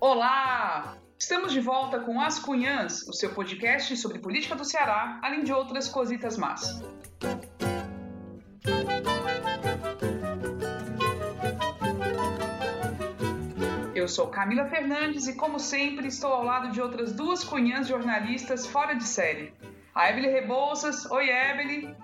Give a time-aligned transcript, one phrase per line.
[0.00, 0.96] Olá!
[1.18, 5.52] Estamos de volta com As Cunhãs, o seu podcast sobre política do Ceará, além de
[5.52, 6.82] outras cositas más.
[13.94, 18.66] Eu sou Camila Fernandes e, como sempre, estou ao lado de outras duas cunhãs jornalistas
[18.66, 19.52] fora de série.
[19.94, 21.10] A Evelyn Rebouças.
[21.10, 21.94] Oi, Evelyn.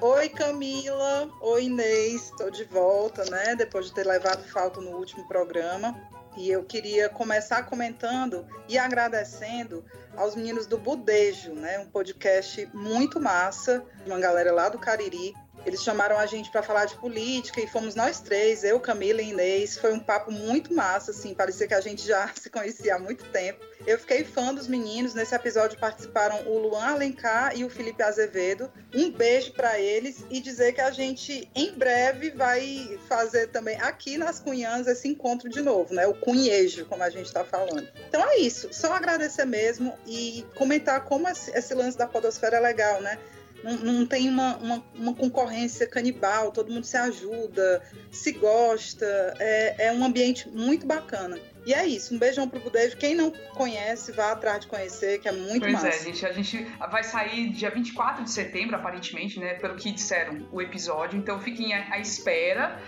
[0.00, 1.28] Oi, Camila.
[1.40, 2.26] Oi, Inês.
[2.26, 3.56] Estou de volta, né?
[3.56, 5.92] Depois de ter levado falta no último programa.
[6.36, 9.84] E eu queria começar comentando e agradecendo
[10.16, 11.80] aos meninos do Budejo, né?
[11.80, 15.34] Um podcast muito massa, uma galera lá do Cariri,
[15.68, 19.30] eles chamaram a gente para falar de política e fomos nós três, eu, Camila e
[19.30, 19.76] Inês.
[19.76, 23.24] Foi um papo muito massa, assim, parecia que a gente já se conhecia há muito
[23.26, 23.64] tempo.
[23.86, 25.14] Eu fiquei fã dos meninos.
[25.14, 28.70] Nesse episódio participaram o Luan Alencar e o Felipe Azevedo.
[28.94, 34.16] Um beijo para eles e dizer que a gente em breve vai fazer também aqui
[34.16, 36.06] nas Cunhãs esse encontro de novo, né?
[36.06, 37.88] O cunhejo, como a gente está falando.
[38.08, 38.68] Então é isso.
[38.72, 43.18] Só agradecer mesmo e comentar como esse lance da podosfera é legal, né?
[43.62, 49.86] Não, não tem uma, uma, uma, concorrência canibal, todo mundo se ajuda, se gosta, é,
[49.86, 51.38] é um ambiente muito bacana.
[51.66, 52.96] E é isso, um beijão pro Budejo.
[52.96, 55.88] Quem não conhece, vá atrás de conhecer, que é muito pois massa.
[55.88, 59.92] Pois é, gente, a gente vai sair dia 24 de setembro, aparentemente, né, pelo que
[59.92, 62.80] disseram o episódio, então fiquem à espera.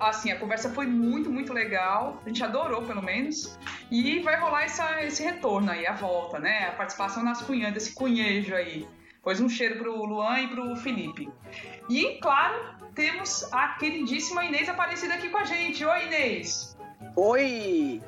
[0.00, 3.56] Assim, a conversa foi muito, muito legal, a gente adorou, pelo menos,
[3.90, 7.92] e vai rolar essa, esse retorno aí, a volta, né, a participação nas cunhãs, desse
[7.92, 8.88] cunhejo aí.
[9.24, 11.32] Pois um cheiro pro Luan e pro Felipe.
[11.88, 15.84] E, claro, temos a queridíssima Inês Aparecida aqui com a gente.
[15.84, 16.76] Oi, Inês!
[17.16, 18.02] Oi!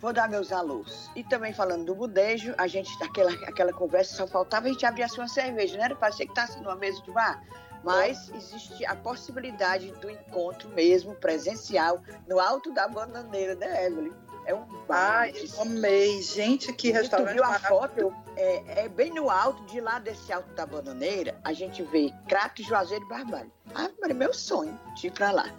[0.00, 1.10] Vou dar meus alôs.
[1.14, 5.04] E também falando do budejo, a gente, aquela, aquela conversa, só faltava a gente abrir
[5.04, 5.94] assim uma cerveja, né?
[5.94, 7.40] Parecia que tá assim numa mesa de bar.
[7.84, 14.12] Mas existe a possibilidade do encontro mesmo, presencial, no alto da bananeira, né, Evelyn?
[14.44, 15.22] É um bar.
[15.22, 16.22] Ai, amei.
[16.22, 17.28] Gente, que restaurante.
[17.28, 18.14] Tu viu a foto?
[18.36, 22.62] É, é, bem no alto, de lá desse alto da bananeira, a gente vê Crato,
[22.62, 23.52] Juazeiro e Barbalho.
[23.74, 25.54] Ah, mas meu sonho de ir pra lá.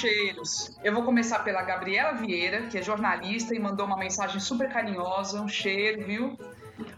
[0.82, 5.40] Eu vou começar pela Gabriela Vieira, que é jornalista e mandou uma mensagem super carinhosa,
[5.40, 6.38] um cheiro, viu?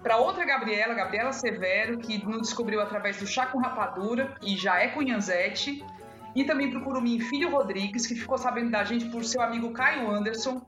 [0.02, 4.78] Para outra Gabriela, Gabriela Severo, que nos descobriu através do Chá com Rapadura e já
[4.78, 5.84] é cunhanzete.
[6.34, 9.72] E também para o Curumim Filho Rodrigues, que ficou sabendo da gente por seu amigo
[9.72, 10.64] Caio Anderson.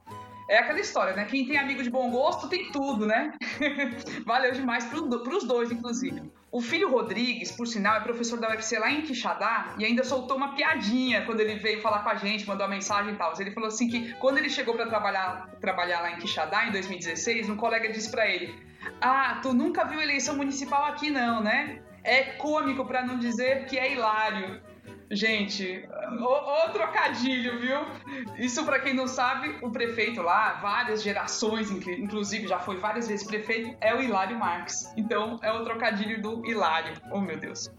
[0.48, 1.24] É aquela história, né?
[1.24, 3.32] Quem tem amigo de bom gosto tem tudo, né?
[4.26, 6.22] Valeu demais para os dois, inclusive.
[6.52, 10.36] O filho Rodrigues, por sinal, é professor da UFC lá em Quixadá e ainda soltou
[10.36, 13.32] uma piadinha quando ele veio falar com a gente, mandou uma mensagem e tal.
[13.40, 17.48] Ele falou assim que quando ele chegou para trabalhar, trabalhar lá em Quixadá em 2016,
[17.48, 18.54] um colega disse para ele:
[19.00, 23.78] "Ah, tu nunca viu eleição municipal aqui não, né?" É cômico para não dizer que
[23.78, 24.60] é hilário.
[25.12, 25.86] Gente,
[26.20, 27.80] o, trocadilho, viu?
[28.38, 33.26] Isso para quem não sabe, o prefeito lá, várias gerações, inclusive já foi várias vezes
[33.26, 34.90] prefeito, é o Hilário Marques.
[34.96, 36.94] Então é o trocadilho do Hilário.
[37.10, 37.70] Oh, meu Deus.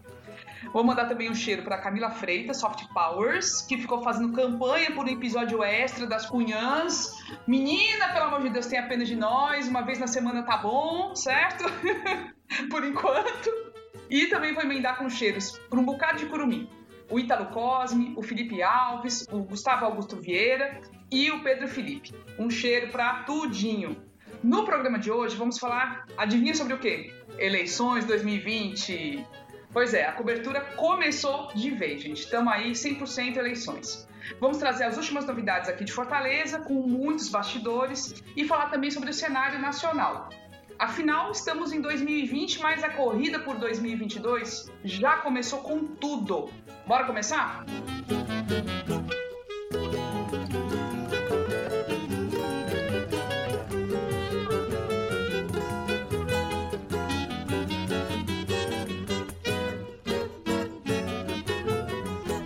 [0.72, 5.04] Vou mandar também um cheiro para Camila Freitas, Soft Powers, que ficou fazendo campanha por
[5.04, 7.10] um episódio extra das Cunhãs.
[7.48, 9.66] Menina, pelo amor de Deus, tenha pena de nós.
[9.66, 11.64] Uma vez na semana tá bom, certo?
[12.70, 13.50] por enquanto.
[14.08, 16.68] E também vou emendar com cheiros para um bocado de curumim.
[17.10, 20.80] O Ítalo Cosme, o Felipe Alves, o Gustavo Augusto Vieira
[21.10, 22.14] e o Pedro Felipe.
[22.38, 23.96] Um cheiro para tudinho.
[24.42, 27.12] No programa de hoje vamos falar, adivinha sobre o quê?
[27.38, 29.26] Eleições 2020.
[29.72, 32.20] Pois é, a cobertura começou de vez, gente.
[32.20, 34.08] Estamos aí 100% eleições.
[34.40, 39.10] Vamos trazer as últimas novidades aqui de Fortaleza, com muitos bastidores, e falar também sobre
[39.10, 40.28] o cenário nacional.
[40.78, 46.50] Afinal, estamos em 2020, mas a corrida por 2022 já começou com tudo.
[46.86, 47.64] Bora começar?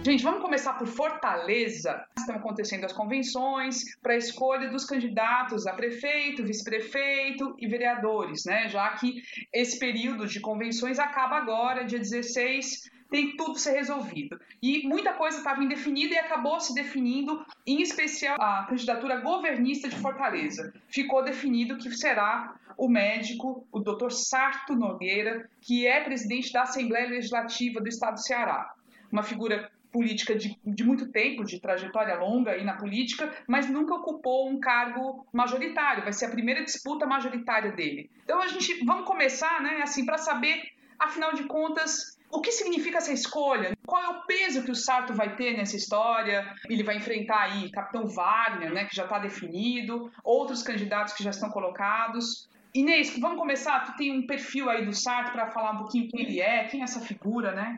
[0.05, 2.08] Gente, vamos começar por Fortaleza.
[2.29, 8.69] Estão acontecendo as convenções para a escolha dos candidatos a prefeito, vice-prefeito e vereadores, né?
[8.69, 14.39] Já que esse período de convenções acaba agora, dia 16, tem tudo ser resolvido.
[14.63, 19.97] E muita coisa estava indefinida e acabou se definindo, em especial a candidatura governista de
[19.97, 20.75] Fortaleza.
[20.87, 24.11] Ficou definido que será o médico, o Dr.
[24.11, 28.75] Sarto Nogueira, que é presidente da Assembleia Legislativa do Estado do Ceará.
[29.11, 33.95] Uma figura política de, de, muito tempo, de trajetória longa aí na política, mas nunca
[33.95, 36.03] ocupou um cargo majoritário.
[36.03, 38.11] Vai ser a primeira disputa majoritária dele.
[38.25, 40.63] Então a gente vamos começar, né, assim, para saber,
[40.99, 43.77] afinal de contas, o que significa essa escolha?
[43.87, 46.55] Qual é o peso que o Sarto vai ter nessa história?
[46.69, 51.31] Ele vai enfrentar aí Capitão Wagner, né, que já está definido, outros candidatos que já
[51.31, 52.49] estão colocados.
[52.75, 53.81] Inês, vamos começar?
[53.87, 56.81] Tu tem um perfil aí do Sarto para falar um pouquinho quem ele é, quem
[56.81, 57.78] é essa figura, né?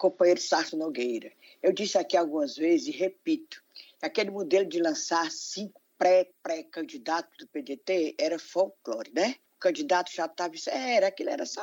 [0.00, 1.30] Companheiro Sarto Nogueira.
[1.62, 3.62] Eu disse aqui algumas vezes e repito,
[4.00, 9.36] aquele modelo de lançar cinco pré-pré-candidatos do PDT era folclore, né?
[9.56, 11.60] O candidato já estava era, aquilo era só,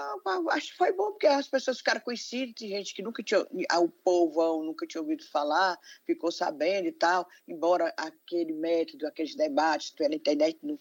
[0.52, 3.44] acho que foi bom porque as pessoas ficaram conhecidas, gente que nunca tinha,
[3.80, 5.76] o povão nunca tinha ouvido falar,
[6.06, 10.78] ficou sabendo e tal, embora aquele método, aqueles debates pela internet não,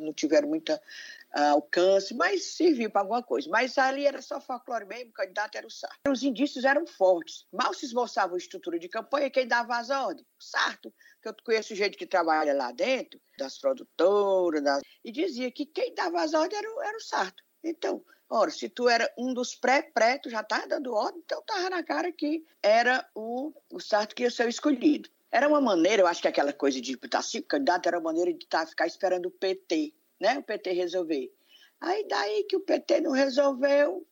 [0.00, 0.78] não tiveram muita
[1.34, 3.48] alcance, mas serviu para alguma coisa.
[3.50, 5.98] Mas ali era só folclore mesmo, o candidato era o Sarto.
[6.08, 7.46] Os indícios eram fortes.
[7.52, 10.26] Mal se esboçava a estrutura de campanha, quem dava as ordens?
[10.40, 10.92] O Sarto,
[11.22, 14.82] que eu conheço gente que trabalha lá dentro, das produtoras, das...
[15.04, 17.42] e dizia que quem dava as ordens era, era o Sarto.
[17.62, 21.70] Então, ora, se tu era um dos pré-pré, tu já estava dando ordem, então estava
[21.70, 25.10] na cara que era o, o Sarto que ia ser o escolhido.
[25.30, 28.32] Era uma maneira, eu acho que aquela coisa de botar cinco candidatos era uma maneira
[28.32, 30.38] de tá, ficar esperando o PT né?
[30.38, 31.32] O PT resolver.
[31.80, 34.06] Aí daí que o PT não resolveu,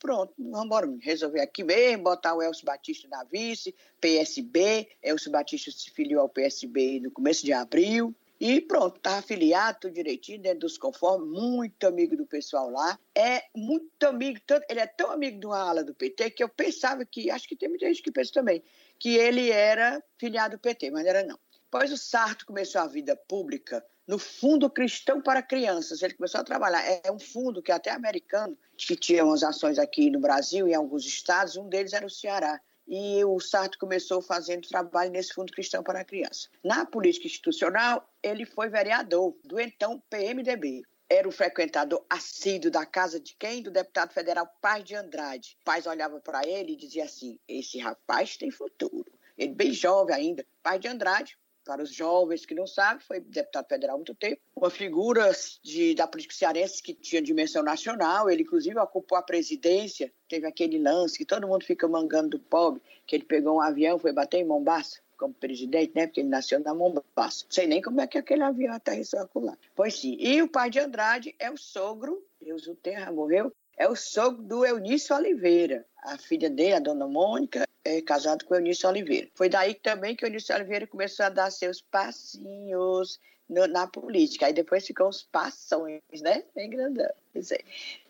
[0.00, 5.90] pronto, vamos resolver aqui mesmo, botar o Elcio Batista na vice, PSB, Elcio Batista se
[5.90, 8.14] filiou ao PSB no começo de abril,
[8.44, 12.98] e pronto, tá afiliado tudo direitinho, dentro dos conformes, muito amigo do pessoal lá.
[13.14, 16.48] É muito amigo, tanto, ele é tão amigo de uma ala do PT que eu
[16.48, 18.60] pensava que, acho que tem muita gente que pensa também,
[18.98, 21.38] que ele era filiado do PT, mas não era não.
[21.72, 26.02] Pois o Sarto começou a vida pública no Fundo Cristão para Crianças.
[26.02, 26.84] Ele começou a trabalhar.
[27.02, 30.72] É um fundo que é até americano, que tinha umas ações aqui no Brasil e
[30.72, 32.60] em alguns estados, um deles era o Ceará.
[32.86, 36.50] E o Sarto começou fazendo trabalho nesse Fundo Cristão para a Criança.
[36.62, 40.82] Na política institucional, ele foi vereador do então PMDB.
[41.08, 43.62] Era o frequentador assíduo da casa de quem?
[43.62, 45.56] Do deputado federal Paz de Andrade.
[45.64, 49.10] Paz olhava para ele e dizia assim: esse rapaz tem futuro.
[49.38, 50.46] Ele bem jovem ainda.
[50.62, 54.40] Paz de Andrade para os jovens que não sabem, foi deputado federal há muito tempo,
[54.56, 55.30] uma figura
[55.62, 60.78] de, da política cearense que tinha dimensão nacional, ele inclusive ocupou a presidência, teve aquele
[60.78, 64.38] lance que todo mundo fica mangando do pobre, que ele pegou um avião, foi bater
[64.38, 67.44] em Mombasa como presidente, né, porque ele nasceu na Mombasa.
[67.48, 69.56] Sei nem como é que aquele avião aterrissou lá.
[69.72, 73.88] Pois sim, e o pai de Andrade é o sogro, Deus o tenha, morreu, é
[73.88, 75.86] o sogro do Eunício Oliveira.
[76.02, 79.28] A filha dele, a dona Mônica, é casado com o Eunício Oliveira.
[79.34, 84.46] Foi daí também que o Eunício Oliveira começou a dar seus passinhos no, na política.
[84.46, 86.44] Aí depois ficou os passões, né?
[86.54, 87.10] Bem grandão.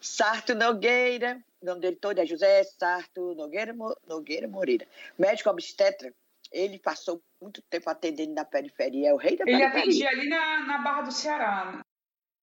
[0.01, 3.75] Sarto Nogueira, o nome dele todo é José Sarto Nogueira,
[4.07, 4.87] Nogueira Moreira.
[5.19, 6.13] Médico obstetra,
[6.51, 9.83] ele passou muito tempo atendendo na periferia, é o rei da ele periferia.
[9.83, 11.85] Ele atendia ali na, na Barra do Ceará.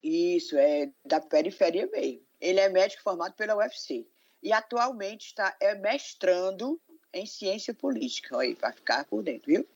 [0.02, 2.22] Isso, é da periferia mesmo.
[2.40, 4.08] Ele é médico formado pela UFC
[4.42, 6.82] e atualmente está é mestrando
[7.14, 9.68] em ciência política, para ficar por dentro, viu?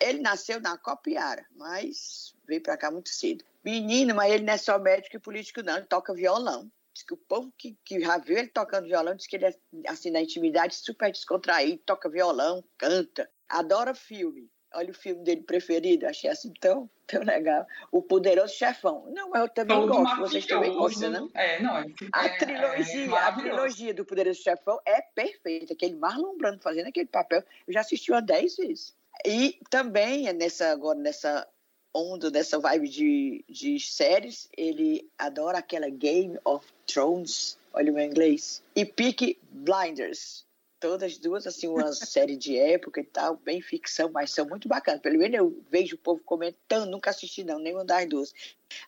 [0.00, 3.44] Ele nasceu na Copiara, mas veio para cá muito cedo.
[3.64, 6.70] Menino, mas ele não é só médico e político, não, ele toca violão.
[6.92, 9.54] Diz que o povo que, que já viu ele tocando violão diz que ele é,
[9.86, 14.50] assim, na intimidade, super descontraído, toca violão, canta, adora filme.
[14.74, 17.66] Olha o filme dele preferido, achei assim tão, tão legal.
[17.90, 19.10] O Poderoso Chefão.
[19.14, 21.30] Não, eu também Todo gosto, vocês também gostam, não?
[21.34, 25.72] É, não, é, a trilogia, é a trilogia do Poderoso Chefão é perfeita.
[25.72, 28.94] Aquele Marlon Brando fazendo aquele papel, eu já assisti uma dez vezes.
[29.26, 31.46] E também é nessa agora nessa
[31.94, 38.04] onda dessa vibe de, de séries, ele adora aquela Game of Thrones, olha o meu
[38.04, 40.46] inglês, e Peaky Blinders.
[40.80, 45.02] Todas duas, assim, uma série de época e tal, bem ficção, mas são muito bacanas.
[45.02, 48.32] Pelo menos eu vejo o povo comentando, nunca assisti não, nenhuma das duas.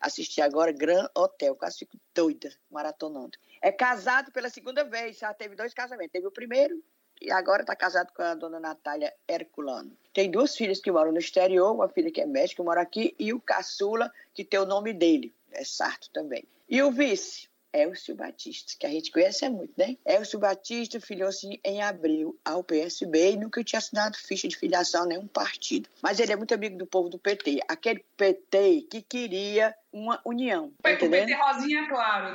[0.01, 3.39] Assisti agora Grand Hotel, quase fico doida, maratonando.
[3.61, 6.13] É casado pela segunda vez, já teve dois casamentos.
[6.13, 6.83] Teve o primeiro,
[7.21, 9.97] e agora está casado com a dona Natália Herculano.
[10.13, 13.15] Tem duas filhas que moram no exterior, uma filha que é médica, que mora aqui,
[13.19, 16.45] e o caçula, que tem o nome dele, é Sarto também.
[16.69, 19.97] E o vice, Elcio Batista, que a gente conhece é muito, né?
[20.05, 25.07] Elcio Batista filiou-se em abril ao PSB e nunca tinha assinado ficha de filiação a
[25.07, 25.89] nenhum partido.
[26.03, 30.73] Mas ele é muito amigo do povo do PT, aquele PT que queria uma união.
[30.83, 32.35] Foi com o PT Rosinha, claro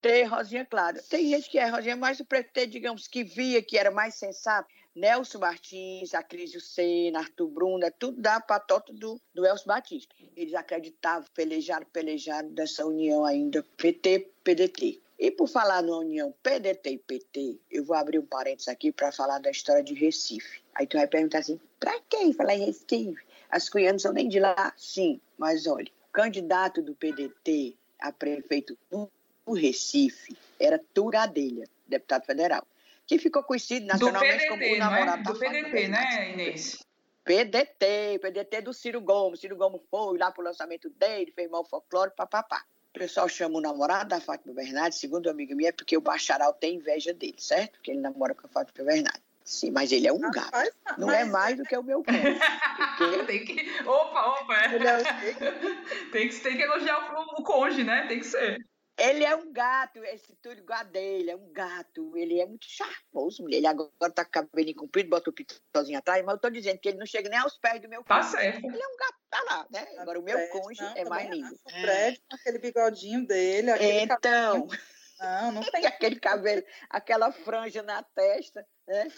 [0.00, 1.02] ter Rosinha Clara.
[1.08, 4.68] Tem gente que é Rosinha, mas o PT, digamos, que via que era mais sensato.
[4.98, 10.14] Nelson Martins, a Cris Senna, Arthur Bruna, é tudo da patota do, do Elcio Batista.
[10.36, 15.00] Eles acreditavam, pelejaram, pelejaram dessa união ainda, PT-PDT.
[15.18, 19.12] E por falar na união PDT e PT, eu vou abrir um parênteses aqui para
[19.12, 20.62] falar da história de Recife.
[20.74, 23.24] Aí tu vai perguntar assim, para quem falar em Recife?
[23.50, 24.72] As cunhanas não são nem de lá?
[24.76, 29.10] Sim, mas olha, o candidato do PDT a prefeito no
[29.48, 32.66] o Recife era Turadelha, deputado federal,
[33.08, 35.32] que ficou conhecido nacionalmente PDT, como o namorado é?
[35.32, 36.86] Do PDT, né, Inês?
[37.24, 39.40] PDT, PDT do Ciro Gomes.
[39.40, 42.62] Ciro Gomes foi lá pro lançamento dele, fez mal folclore, papapá.
[42.94, 46.52] O pessoal chama o namorado da Fátima Bernardes, segundo amiga minha, é porque o Bacharal
[46.52, 47.72] tem inveja dele, certo?
[47.72, 49.22] Porque ele namora com a Fátima Bernardes.
[49.42, 50.50] Sim, mas ele é um gato.
[50.52, 51.20] Mas, não mas...
[51.20, 52.38] é mais do que o meu cônjuge.
[52.98, 53.24] Porque...
[53.24, 53.88] tem que...
[53.88, 54.54] Opa, opa.
[54.54, 56.10] É.
[56.12, 58.06] tem, que, tem que elogiar o, o cônjuge, né?
[58.06, 58.58] Tem que ser.
[58.98, 62.16] Ele é um gato, esse Túlio dele é um gato.
[62.16, 63.58] Ele é muito charmoso, mulher.
[63.58, 66.78] Ele agora tá com o cabelinho comprido, bota o pitozinho atrás, mas eu tô dizendo
[66.80, 68.66] que ele não chega nem aos pés do meu Tá certo.
[68.66, 69.86] Ele é um gato, tá lá, né?
[69.98, 71.54] Agora o meu cônjuge é mais lindo.
[71.54, 73.70] O prédio, com aquele bigodinho dele.
[73.80, 74.66] Então.
[74.66, 74.68] Cabelo...
[75.20, 75.86] Não, não tem.
[75.86, 79.08] aquele cabelo, aquela franja na testa, né?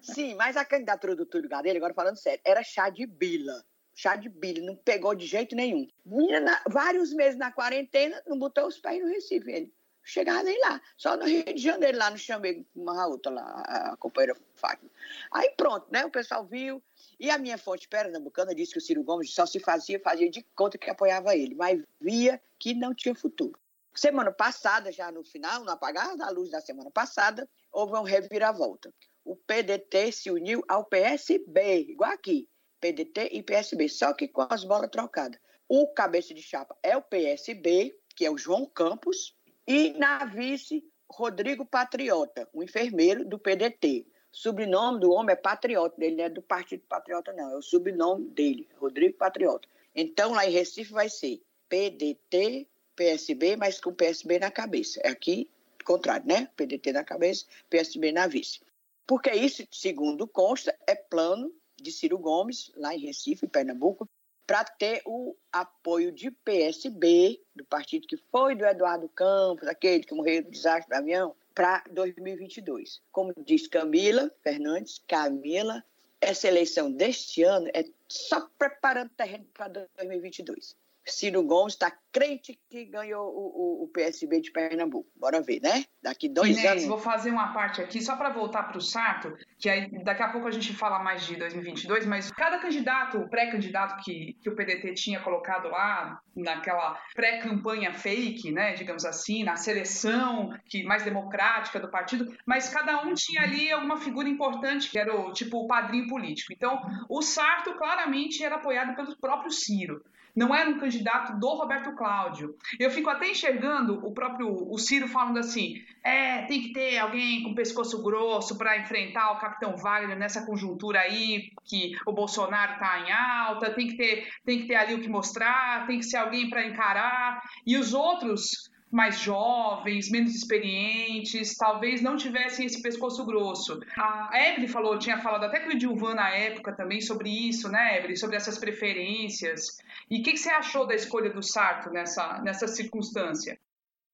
[0.00, 3.62] Sim, mas a candidatura do Túlio Gadelha, agora falando sério, era chá de bila
[3.94, 5.88] chá de bilho, não pegou de jeito nenhum.
[6.04, 9.74] Menina, vários meses na quarentena, não botou os pés no Recife, ele.
[10.04, 13.96] Chegava nem lá, só no Rio de Janeiro, lá no com uma outra lá, a
[13.96, 14.90] companheira Fátima.
[15.30, 16.04] Aí pronto, né?
[16.04, 16.82] O pessoal viu.
[17.20, 20.44] E a minha fonte pernambucana disse que o Ciro Gomes só se fazia, fazia de
[20.56, 23.56] conta que apoiava ele, mas via que não tinha futuro.
[23.94, 28.92] Semana passada, já no final, no apagar da luz da semana passada, houve uma reviravolta.
[29.24, 32.48] O PDT se uniu ao PSB, igual aqui.
[32.82, 35.40] PDT e PSB, só que com as bolas trocadas.
[35.68, 39.36] O cabeça de chapa é o PSB, que é o João Campos,
[39.66, 44.04] e na vice, Rodrigo Patriota, um enfermeiro do PDT.
[44.32, 47.62] O sobrenome do homem é Patriota, ele não é do Partido Patriota, não, é o
[47.62, 49.68] sobrenome dele, Rodrigo Patriota.
[49.94, 55.00] Então, lá em Recife vai ser PDT, PSB, mas com PSB na cabeça.
[55.04, 55.48] É aqui,
[55.84, 56.48] contrário, né?
[56.56, 58.60] PDT na cabeça, PSB na vice.
[59.06, 64.08] Porque isso, segundo consta, é plano de Ciro Gomes, lá em Recife, Pernambuco,
[64.46, 70.14] para ter o apoio de PSB, do partido que foi do Eduardo Campos, aquele que
[70.14, 73.00] morreu no desastre do avião, para 2022.
[73.10, 75.84] Como diz Camila Fernandes, Camila,
[76.20, 80.76] essa eleição deste ano é só preparando terreno para 2022.
[81.04, 85.10] Ciro Gomes está crente que ganhou o, o, o, PSB de Pernambuco.
[85.16, 85.84] Bora ver, né?
[86.00, 86.84] Daqui dois Inês, anos.
[86.84, 90.28] vou fazer uma parte aqui só para voltar para o Sarto, que aí daqui a
[90.28, 94.92] pouco a gente fala mais de 2022, mas cada candidato, pré-candidato que, que o PDT
[94.94, 101.88] tinha colocado lá, naquela pré-campanha fake, né, digamos assim, na seleção que mais democrática do
[101.88, 106.08] partido, mas cada um tinha ali alguma figura importante, que era o tipo o padrinho
[106.08, 106.52] político.
[106.52, 110.02] Então, o Sarto claramente era apoiado pelo próprio Ciro
[110.34, 112.56] não era um candidato do Roberto Cláudio.
[112.78, 117.42] Eu fico até enxergando o próprio o Ciro falando assim: é, tem que ter alguém
[117.42, 123.00] com pescoço grosso para enfrentar o capitão Wagner nessa conjuntura aí que o Bolsonaro está
[123.00, 126.16] em alta, tem que ter, tem que ter ali o que mostrar, tem que ser
[126.16, 127.42] alguém para encarar.
[127.66, 133.80] E os outros mais jovens, menos experientes, talvez não tivessem esse pescoço grosso.
[133.96, 137.98] A Evelyn falou, tinha falado até com o Edilvan na época também sobre isso, né,
[137.98, 139.78] Evelyn, sobre essas preferências.
[140.10, 143.58] E o que, que, você achou da escolha do Sarto nessa, nessa circunstância?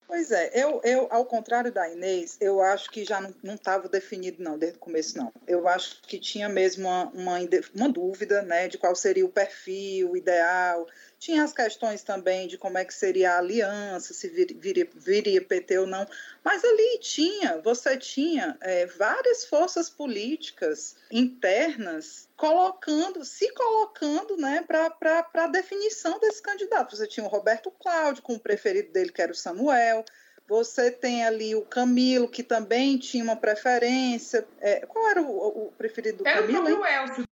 [0.08, 4.42] Pois é, eu, eu, ao contrário da Inês, eu acho que já não estava definido,
[4.42, 5.30] não, desde o começo, não.
[5.46, 7.38] Eu acho que tinha mesmo uma, uma,
[7.74, 10.88] uma dúvida, né, de qual seria o perfil ideal.
[11.18, 15.42] Tinha as questões também de como é que seria a aliança, se vir, viria, viria
[15.42, 16.06] PT ou não.
[16.44, 25.26] Mas ali tinha, você tinha é, várias forças políticas internas colocando, se colocando né, para
[25.34, 26.96] a definição desse candidato.
[26.96, 30.04] Você tinha o Roberto Cláudio, com o preferido dele, que era o Samuel.
[30.48, 34.46] Você tem ali o Camilo, que também tinha uma preferência.
[34.60, 36.84] É, qual era o, o preferido do era Camilo?
[36.84, 37.27] Era o Elcio.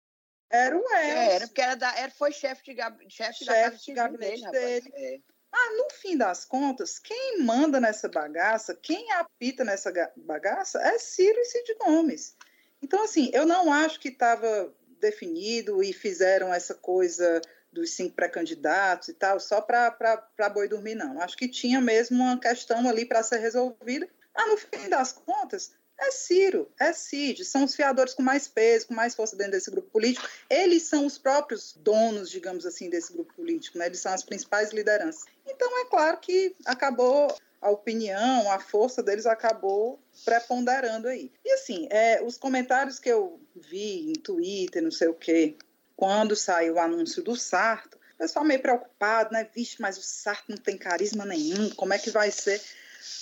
[0.50, 1.32] Era o Elcio.
[1.32, 4.92] Era, porque era da, era, foi chefe de, da casa de gabinete dele.
[4.94, 5.18] É.
[5.52, 11.38] Ah, no fim das contas, quem manda nessa bagaça, quem apita nessa bagaça é Ciro
[11.38, 12.36] e Cid Gomes.
[12.82, 17.40] Então, assim, eu não acho que estava definido e fizeram essa coisa
[17.72, 21.20] dos cinco pré-candidatos e tal, só para boi dormir, não.
[21.20, 24.08] Acho que tinha mesmo uma questão ali para ser resolvida.
[24.34, 28.88] Ah, no fim das contas, é Ciro, é Cid, são os fiadores com mais peso,
[28.88, 30.28] com mais força dentro desse grupo político.
[30.48, 33.86] Eles são os próprios donos, digamos assim, desse grupo político, né?
[33.86, 35.24] Eles são as principais lideranças.
[35.46, 41.32] Então, é claro que acabou a opinião, a força deles acabou preponderando aí.
[41.44, 45.56] E assim, é, os comentários que eu vi em Twitter, não sei o quê,
[45.96, 49.48] quando saiu o anúncio do Sarto, o pessoal meio preocupado, né?
[49.54, 52.60] Vixe, mas o Sarto não tem carisma nenhum, como é que vai ser?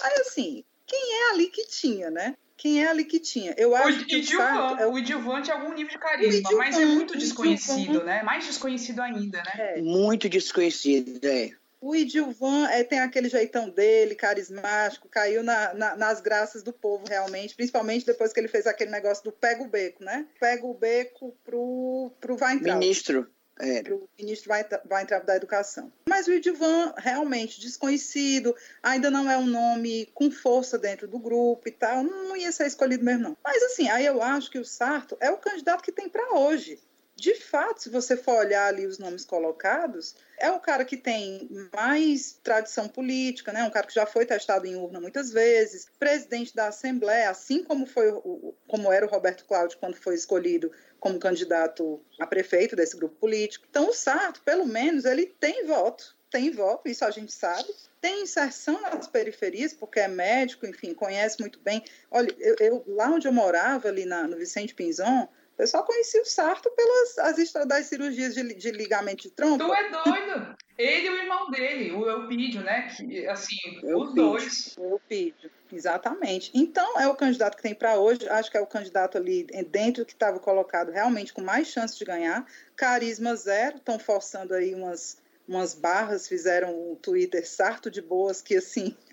[0.01, 2.37] Aí assim, quem é ali que tinha, né?
[2.57, 3.55] Quem é ali que tinha?
[3.59, 6.79] Eu acho o, que o, Sarto, é o Idilvan tinha algum nível de carisma, mas
[6.79, 8.23] é muito desconhecido, né?
[8.23, 9.79] Mais desconhecido ainda, né?
[9.79, 9.83] É.
[9.83, 11.51] Muito desconhecido, é.
[11.81, 17.05] O Idilvan é, tem aquele jeitão dele, carismático, caiu na, na, nas graças do povo,
[17.07, 20.27] realmente, principalmente depois que ele fez aquele negócio do pega o beco, né?
[20.41, 22.79] Pega o beco pro, pro Weintraub.
[22.79, 23.29] Ministro.
[23.59, 23.83] É.
[23.93, 24.53] O ministro
[25.01, 25.93] entrar da educação.
[26.09, 31.69] Mas o Idilvan, realmente desconhecido, ainda não é um nome com força dentro do grupo
[31.69, 33.37] e tal, não ia ser escolhido mesmo, não.
[33.45, 36.81] Mas assim, aí eu acho que o Sarto é o candidato que tem para hoje.
[37.17, 41.49] De fato, se você for olhar ali os nomes colocados, é o cara que tem
[41.73, 43.63] mais tradição política, né?
[43.63, 47.87] Um cara que já foi testado em urna muitas vezes, presidente da Assembleia, assim como
[47.87, 52.97] foi o, como era o Roberto Cláudio quando foi escolhido como candidato a prefeito desse
[52.97, 53.67] grupo político.
[53.71, 57.69] Então, o Sarto, pelo menos, ele tem voto, tem voto, isso a gente sabe.
[58.01, 61.85] Tem inserção nas periferias, porque é médico, enfim, conhece muito bem.
[62.11, 66.21] Olha, eu, eu lá onde eu morava, ali na, no Vicente Pinzon, o pessoal conhecia
[66.21, 69.65] o Sarto pelas as, das cirurgias de, de ligamento de trompa.
[69.65, 70.57] Tu é doido!
[70.77, 72.89] Ele e o irmão dele, o Elpidio, né?
[72.89, 73.99] Que, assim, Elpidio.
[73.99, 74.75] os dois.
[74.77, 75.49] O Elpidio.
[75.73, 76.51] Exatamente.
[76.53, 78.29] Então, é o candidato que tem para hoje.
[78.29, 82.05] Acho que é o candidato ali dentro que estava colocado realmente com mais chance de
[82.05, 82.45] ganhar.
[82.75, 83.77] Carisma zero.
[83.77, 86.27] Estão forçando aí umas, umas barras.
[86.27, 88.97] Fizeram o Twitter sarto de boas, que assim.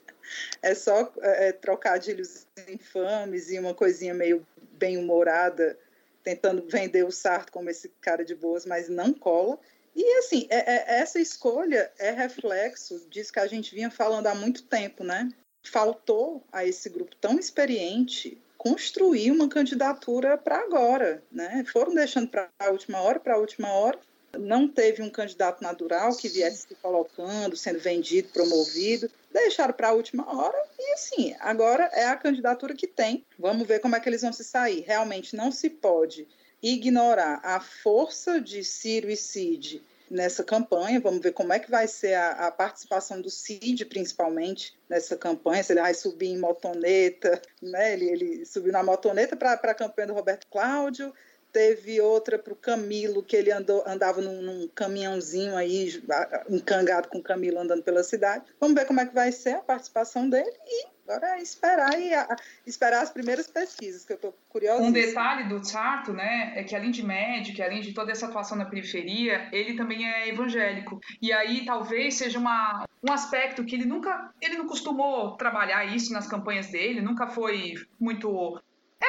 [0.62, 5.78] É só é, trocadilhos infames e uma coisinha meio bem-humorada,
[6.24, 9.60] tentando vender o Sarto como esse cara de boas, mas não cola.
[9.96, 14.36] E assim, é, é, essa escolha é reflexo disso que a gente vinha falando há
[14.36, 15.30] muito tempo, né?
[15.64, 21.64] faltou a esse grupo tão experiente construir uma candidatura para agora, né?
[21.72, 24.00] Foram deixando para a última hora, para a última hora.
[24.38, 29.10] Não teve um candidato natural que viesse se colocando, sendo vendido, promovido.
[29.32, 33.26] Deixaram para a última hora e, assim, agora é a candidatura que tem.
[33.38, 34.82] Vamos ver como é que eles vão se sair.
[34.82, 36.28] Realmente não se pode
[36.62, 41.00] ignorar a força de Ciro e Cid nessa campanha.
[41.00, 45.64] Vamos ver como é que vai ser a, a, participação do Cid, principalmente, nessa campanha.
[45.64, 47.94] Se ele vai subir em motoneta, né?
[47.94, 51.14] Ele, ele subiu na motoneta para a campanha do Roberto Cláudio.
[51.52, 56.02] Teve outra para o Camilo, que ele andou, andava num, num, caminhãozinho aí,
[56.50, 58.46] encangado com o Camilo andando pela cidade.
[58.60, 62.14] Vamos ver como é que vai ser a participação dele e Agora é esperar e
[62.14, 62.28] a,
[62.66, 64.82] esperar as primeiras pesquisas, que eu estou curiosa.
[64.82, 68.58] Um detalhe do Sarto, né, é que além de médico, além de toda essa atuação
[68.58, 71.00] na periferia, ele também é evangélico.
[71.22, 76.14] E aí talvez seja uma, um aspecto que ele nunca, ele não costumou trabalhar isso
[76.14, 78.62] nas campanhas dele, nunca foi muito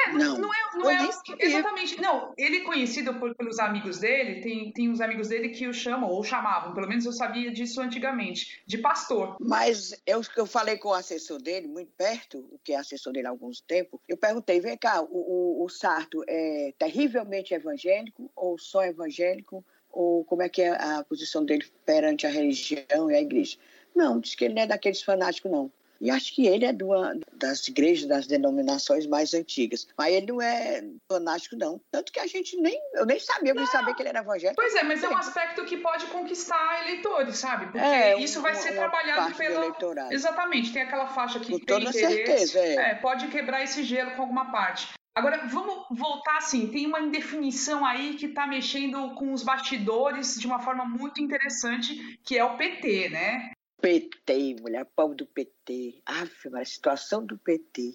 [0.05, 2.01] é, não, não, é, não é exatamente.
[2.01, 5.73] Não, ele é conhecido por, pelos amigos dele, tem, tem uns amigos dele que o
[5.73, 9.37] chamam, ou chamavam, pelo menos eu sabia disso antigamente, de pastor.
[9.39, 13.27] Mas eu, eu falei com o assessor dele, muito perto, o que é assessor dele
[13.27, 18.57] há alguns tempos, eu perguntei, vem cá, o, o, o Sarto é terrivelmente evangélico ou
[18.57, 19.63] só evangélico?
[19.91, 23.57] Ou como é que é a posição dele perante a religião e a igreja?
[23.95, 25.71] Não, diz que ele não é daqueles fanáticos, não.
[26.01, 29.87] E acho que ele é de uma das igrejas, das denominações mais antigas.
[29.97, 31.79] Mas ele não é fanático, não.
[31.91, 32.79] Tanto que a gente nem.
[32.93, 34.55] Eu nem sabia, eu nem sabia que ele era evangélico.
[34.55, 37.65] Pois é, mas é um aspecto que pode conquistar eleitores, sabe?
[37.65, 39.73] Porque é, isso vai ser trabalhado pelo.
[40.11, 42.15] Exatamente, tem aquela faixa que Com tem toda interesse.
[42.15, 42.75] certeza, é.
[42.75, 42.95] é.
[42.95, 44.93] Pode quebrar esse gelo com alguma parte.
[45.15, 50.47] Agora, vamos voltar assim, tem uma indefinição aí que está mexendo com os bastidores de
[50.47, 53.51] uma forma muito interessante, que é o PT, né?
[53.83, 56.01] PT, mulher pobre do PT.
[56.05, 57.93] Aff, a situação do PT.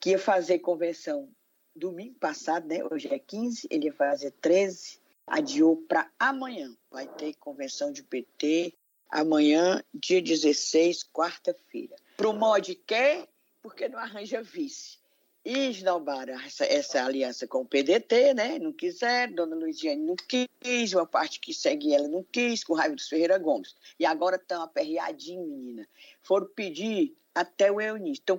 [0.00, 1.28] Que ia fazer convenção
[1.76, 2.78] domingo passado, né?
[2.90, 6.74] Hoje é 15, ele ia fazer 13, adiou para amanhã.
[6.90, 8.72] Vai ter convenção de PT
[9.10, 11.94] amanhã, dia 16, quarta-feira.
[12.16, 13.28] Pro mod quer,
[13.60, 15.03] porque não arranja vice
[15.44, 18.58] e esnobaram essa, essa, aliança com o PDT, né?
[18.58, 22.94] Não quiseram, Dona Luiziane não quis, uma parte que segue ela não quis, com raiva
[22.94, 23.74] dos Ferreira Gomes.
[23.98, 25.86] E agora estão aperreadinhos, menina.
[26.22, 28.20] Foram pedir até o Eunice.
[28.20, 28.38] Estão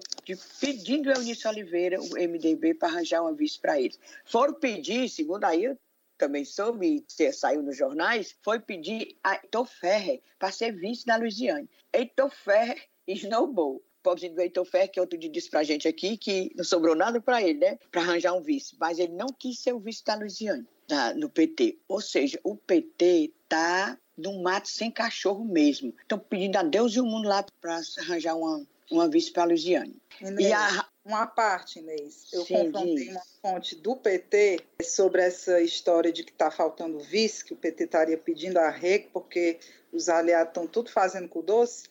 [0.60, 4.00] pedindo o Eunice Oliveira, o MDB, para arranjar uma vice para eles.
[4.24, 5.78] Foram pedir, segundo aí eu
[6.18, 11.70] também soube, saiu nos jornais, foi pedir a Heitor Ferrer para ser vice da Luiziane.
[11.94, 16.52] Heitor Ferrer esnobou pobrezinho do Heitor Fer, que outro dia disse pra gente aqui que
[16.56, 17.80] não sobrou nada para ele, né?
[17.92, 18.76] Para arranjar um vice.
[18.80, 21.80] Mas ele não quis ser o vice da Luiziane, da, no PT.
[21.88, 25.92] Ou seja, o PT tá num mato sem cachorro mesmo.
[26.00, 29.48] Estão pedindo a Deus e o mundo lá para arranjar uma, uma vice para a
[29.48, 30.00] Luiziane.
[30.40, 30.86] E a...
[31.04, 32.26] Uma parte, Inês.
[32.34, 33.12] Eu Sim, confrontei diz.
[33.12, 37.84] uma fonte do PT sobre essa história de que está faltando vice, que o PT
[37.84, 39.60] estaria pedindo a REC, porque
[39.94, 41.84] os aliados estão tudo fazendo com o doce.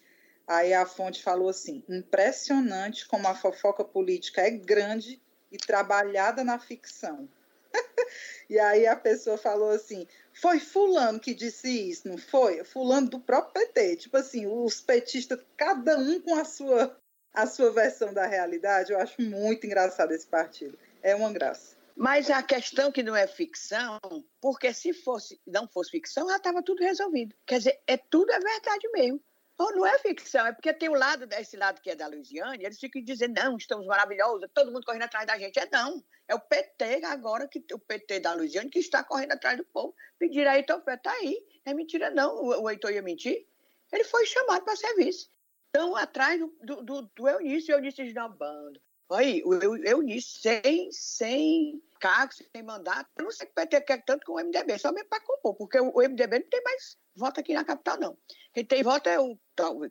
[0.46, 6.58] Aí a fonte falou assim: impressionante como a fofoca política é grande e trabalhada na
[6.58, 7.28] ficção.
[8.48, 12.62] e aí a pessoa falou assim: foi Fulano que disse isso, não foi?
[12.64, 13.96] Fulano do próprio PT.
[13.96, 16.96] Tipo assim, os petistas, cada um com a sua,
[17.32, 18.92] a sua versão da realidade.
[18.92, 20.78] Eu acho muito engraçado esse partido.
[21.02, 21.76] É uma graça.
[21.96, 24.00] Mas a questão que não é ficção,
[24.40, 27.36] porque se fosse não fosse ficção, já estava tudo resolvido.
[27.46, 29.22] Quer dizer, é tudo é verdade mesmo.
[29.56, 32.64] Oh, não é ficção, é porque tem o lado desse lado que é da Luiziane,
[32.64, 35.58] eles ficam dizendo, não, estamos maravilhosos, todo mundo correndo atrás da gente.
[35.60, 39.56] É não, é o PT agora, que o PT da Luiziane, que está correndo atrás
[39.56, 39.94] do povo.
[40.18, 41.40] Pedir aí, então, tá aí.
[41.64, 42.34] Não é mentira, não.
[42.34, 43.46] O, o Heitor ia mentir.
[43.92, 45.30] Ele foi chamado para serviço.
[45.68, 48.80] Então, atrás do, do, do, do Eunice, o Eunice esnobando.
[49.12, 54.04] Aí, o Eunice sem, sem cargo, sem mandato, eu não sei que o PT quer
[54.04, 57.40] tanto com o MDB, só mesmo para compor, porque o MDB não tem mais voto
[57.40, 58.18] aqui na capital, não.
[58.52, 59.38] Quem tem voto é o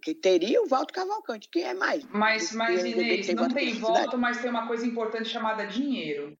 [0.02, 2.04] que teria o Walter Cavalcante, quem é mais.
[2.06, 6.38] Mas, mas Inês, tem não tem voto, mas tem uma coisa importante chamada dinheiro.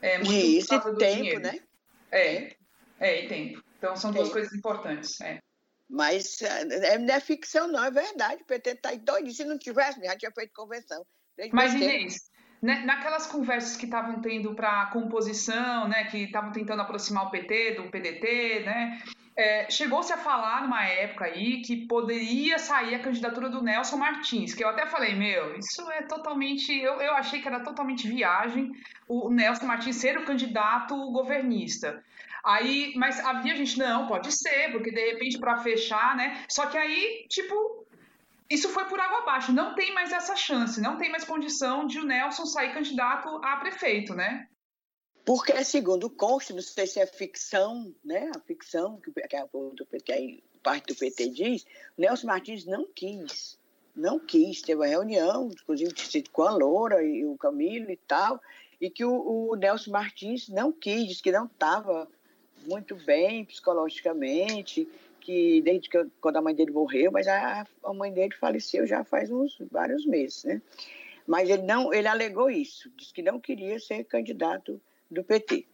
[0.00, 1.40] É muito e isso, tempo, dinheiro.
[1.40, 1.60] né?
[2.10, 2.56] É,
[3.00, 3.62] é, e tempo.
[3.78, 5.20] Então são duas coisas importantes.
[5.20, 5.38] É.
[5.88, 8.42] Mas é, não é ficção, não, é verdade.
[8.42, 9.30] O PT está doido.
[9.30, 11.04] Se não tivesse, já tinha feito convenção.
[11.52, 17.26] Mas, Inês, né, naquelas conversas que estavam tendo para composição, né, que estavam tentando aproximar
[17.26, 18.98] o PT do PDT, né,
[19.38, 24.52] é, chegou-se a falar numa época aí que poderia sair a candidatura do Nelson Martins,
[24.52, 26.76] que eu até falei, meu, isso é totalmente.
[26.76, 28.72] Eu, eu achei que era totalmente viagem
[29.06, 32.02] o Nelson Martins ser o candidato governista.
[32.44, 36.42] Aí, mas havia gente, não, pode ser, porque de repente para fechar, né?
[36.48, 37.86] Só que aí, tipo,
[38.50, 39.52] isso foi por água abaixo.
[39.52, 43.56] Não tem mais essa chance, não tem mais condição de o Nelson sair candidato a
[43.56, 44.48] prefeito, né?
[45.24, 48.30] Porque, segundo consta, não sei se é ficção, né?
[48.34, 49.46] A ficção que, que, a,
[50.62, 53.58] parte do PT diz, Nelson Martins não quis.
[53.94, 54.62] Não quis.
[54.62, 55.92] Teve uma reunião, inclusive
[56.32, 58.40] com a Loura e o Camilo e tal,
[58.80, 62.08] e que o, o Nelson Martins não quis, disse que não estava
[62.66, 64.88] muito bem psicologicamente,
[65.28, 69.04] que desde que quando a mãe dele morreu, mas a, a mãe dele faleceu já
[69.04, 70.62] faz uns vários meses, né?
[71.26, 75.66] Mas ele não, ele alegou isso, disse que não queria ser candidato do PT.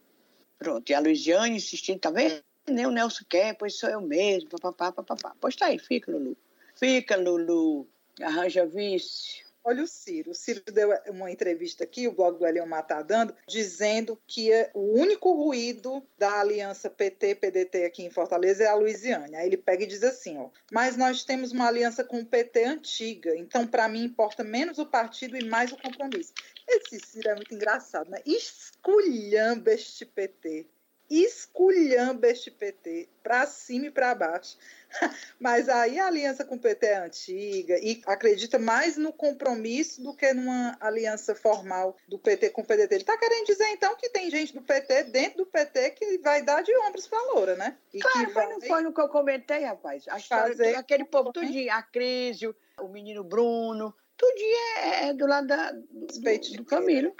[0.59, 2.43] Pronto, e a Luiziane insistindo, tá vendo?
[2.67, 5.33] Nem o Nelson quer, pois sou eu mesmo, papapá, papapá.
[5.39, 6.35] Pois tá aí, fica, Lulu.
[6.75, 7.87] Fica, Lulu.
[8.21, 9.44] Arranja vice.
[9.67, 10.29] Olha o Ciro.
[10.29, 14.99] O Ciro deu uma entrevista aqui, o blog do Elion Matar dando, dizendo que o
[14.99, 19.35] único ruído da aliança PT-PDT aqui em Fortaleza é a Luiziane.
[19.35, 22.63] Aí ele pega e diz assim, ó, mas nós temos uma aliança com o PT
[22.63, 26.31] antiga, então para mim importa menos o partido e mais o compromisso.
[26.67, 28.19] Esse Ciro é muito engraçado, né?
[28.23, 30.67] Esculhamba este PT
[31.09, 34.57] esculhamba este PT, para cima e para baixo.
[35.39, 40.15] Mas aí a aliança com o PT é antiga e acredita mais no compromisso do
[40.15, 42.95] que numa aliança formal do PT com o PDT.
[42.95, 46.41] Ele está querendo dizer, então, que tem gente do PT, dentro do PT, que vai
[46.41, 47.77] dar de ombros para a Loura, né?
[47.93, 50.05] E claro, mas não foi no que eu comentei, rapaz.
[50.07, 52.47] A história, aquele povo tudinho, a Crise,
[52.79, 57.13] o menino Bruno, tudinho é, é do lado da, do, do Camilo.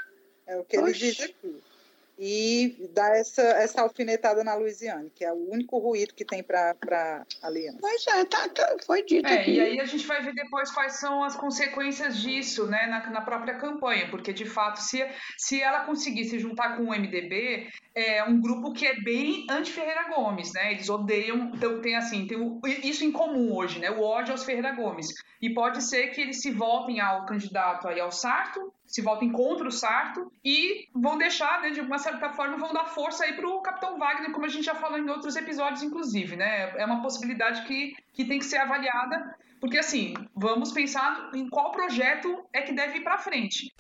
[0.48, 1.62] É o que ele diz aqui
[2.18, 6.76] e dar essa, essa alfinetada na Luiziane, que é o único ruído que tem para
[7.42, 7.78] a aliança.
[7.82, 9.28] Pois é, tá, tá, foi dito.
[9.28, 13.10] É, e aí a gente vai ver depois quais são as consequências disso né, na,
[13.10, 15.06] na própria campanha, porque de fato, se,
[15.38, 20.10] se ela conseguir se juntar com o MDB, é um grupo que é bem anti-Ferreira
[20.10, 20.74] Gomes, né?
[20.74, 23.90] Eles odeiam, então tem assim, tem isso em comum hoje, né?
[23.90, 25.08] O ódio aos Ferreira Gomes.
[25.42, 29.68] E pode ser que eles se voltem ao candidato aí ao Sarto, se voltem contra
[29.68, 33.48] o Sarto e vão deixar, né, de uma certa forma, vão dar força aí para
[33.48, 36.74] o Capitão Wagner, como a gente já falou em outros episódios, inclusive, né?
[36.78, 41.72] É uma possibilidade que, que tem que ser avaliada, porque assim, vamos pensar em qual
[41.72, 43.74] projeto é que deve ir para frente.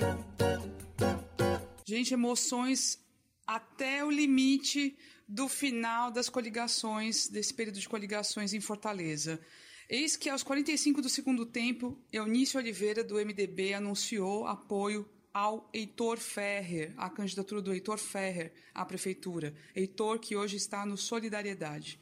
[1.88, 3.00] Gente, emoções
[3.46, 9.40] até o limite do final das coligações, desse período de coligações em Fortaleza.
[9.88, 16.18] Eis que aos 45 do segundo tempo, Eunício Oliveira, do MDB, anunciou apoio ao Heitor
[16.18, 19.54] Ferrer, a candidatura do Heitor Ferrer à prefeitura.
[19.76, 22.00] Heitor que hoje está no Solidariedade.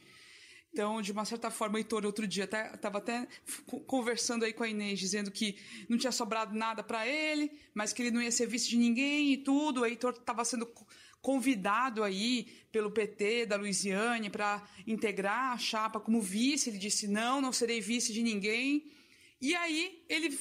[0.72, 3.26] Então, de uma certa forma, o Heitor outro dia estava até,
[3.88, 8.02] conversando aí com a Inês, dizendo que não tinha sobrado nada para ele, mas que
[8.02, 9.80] ele não ia ser vice de ninguém e tudo.
[9.80, 10.72] O Heitor estava sendo
[11.20, 16.70] convidado aí pelo PT da Luiziane para integrar a chapa como vice.
[16.70, 18.92] Ele disse: não, não serei vice de ninguém.
[19.40, 20.38] E aí ele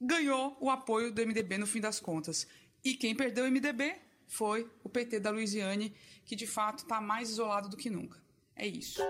[0.00, 2.46] ganhou o apoio do MDB no fim das contas.
[2.84, 7.30] E quem perdeu o MDB foi o PT da Luiziane, que de fato está mais
[7.30, 8.18] isolado do que nunca.
[8.54, 9.00] É isso.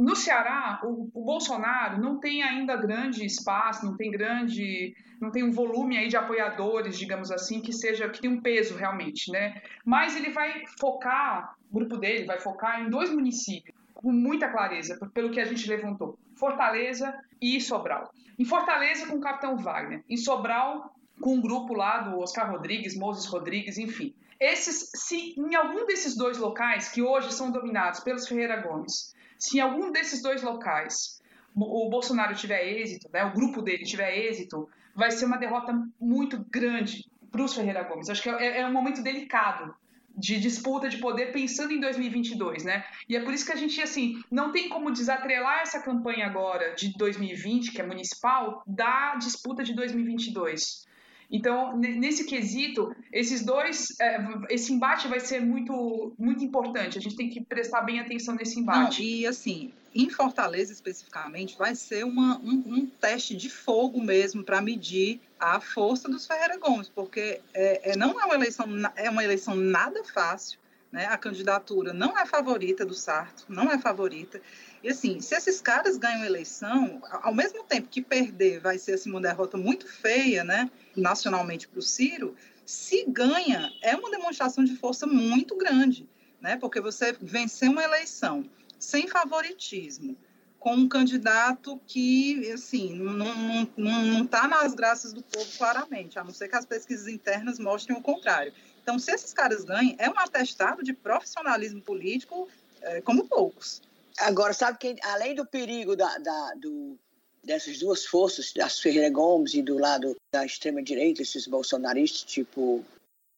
[0.00, 5.44] No Ceará, o, o, Bolsonaro não tem ainda grande espaço, não tem grande, não tem
[5.44, 9.60] um volume aí de apoiadores, digamos assim, que seja que tem um peso realmente, né?
[9.84, 14.98] Mas ele vai focar, o grupo dele vai focar em dois municípios com muita clareza,
[15.12, 18.10] pelo que a gente levantou: Fortaleza e Sobral.
[18.38, 22.96] Em Fortaleza com o Capitão Wagner, em Sobral com um grupo lá do Oscar Rodrigues,
[22.96, 24.14] Moses Rodrigues, enfim.
[24.38, 29.58] Esses, se em algum desses dois locais que hoje são dominados pelos Ferreira Gomes se
[29.58, 31.22] em algum desses dois locais
[31.54, 36.44] o Bolsonaro tiver êxito, né, o grupo dele tiver êxito, vai ser uma derrota muito
[36.50, 38.08] grande para os Ferreira Gomes.
[38.08, 39.74] Acho que é, é, um momento delicado
[40.18, 42.84] de disputa de poder pensando em 2022, né?
[43.08, 46.74] E é por isso que a gente, assim, não tem como desatrelar essa campanha agora
[46.74, 50.87] de 2020, que é municipal, da disputa de 2022.
[51.30, 56.96] Então, nesse quesito, esses dois, é, esse embate vai ser muito, muito importante.
[56.96, 59.02] A gente tem que prestar bem atenção nesse embate.
[59.02, 64.42] Não, e assim, em Fortaleza especificamente, vai ser uma, um, um teste de fogo mesmo
[64.42, 69.10] para medir a força dos Ferreira Gomes, porque é, é, não é uma eleição, é
[69.10, 70.58] uma eleição nada fácil.
[70.90, 71.04] Né?
[71.06, 74.40] A candidatura não é favorita do Sarto, não é favorita.
[74.82, 79.10] E assim, se esses caras ganham eleição, ao mesmo tempo que perder vai ser assim,
[79.10, 84.76] uma derrota muito feia, né, nacionalmente para o Ciro, se ganha, é uma demonstração de
[84.76, 86.08] força muito grande,
[86.40, 86.56] né?
[86.56, 88.44] Porque você vencer uma eleição
[88.78, 90.16] sem favoritismo,
[90.58, 96.32] com um candidato que, assim, não está tá nas graças do povo claramente, a não
[96.32, 98.52] ser que as pesquisas internas mostrem o contrário.
[98.82, 102.48] Então, se esses caras ganham, é um atestado de profissionalismo político
[102.82, 103.82] é, como poucos.
[104.20, 106.98] Agora, sabe que além do perigo da, da, do,
[107.44, 112.84] dessas duas forças, das Ferreira Gomes e do lado da extrema-direita, esses bolsonaristas, tipo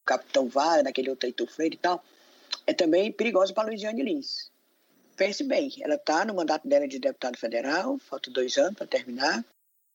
[0.05, 2.03] Capitão Vara, daquele outro Heitor Freire e tal,
[2.65, 4.51] é também perigosa para Luiziane Lins.
[5.15, 9.45] Pense bem, ela está no mandato dela de deputado federal, falta dois anos para terminar,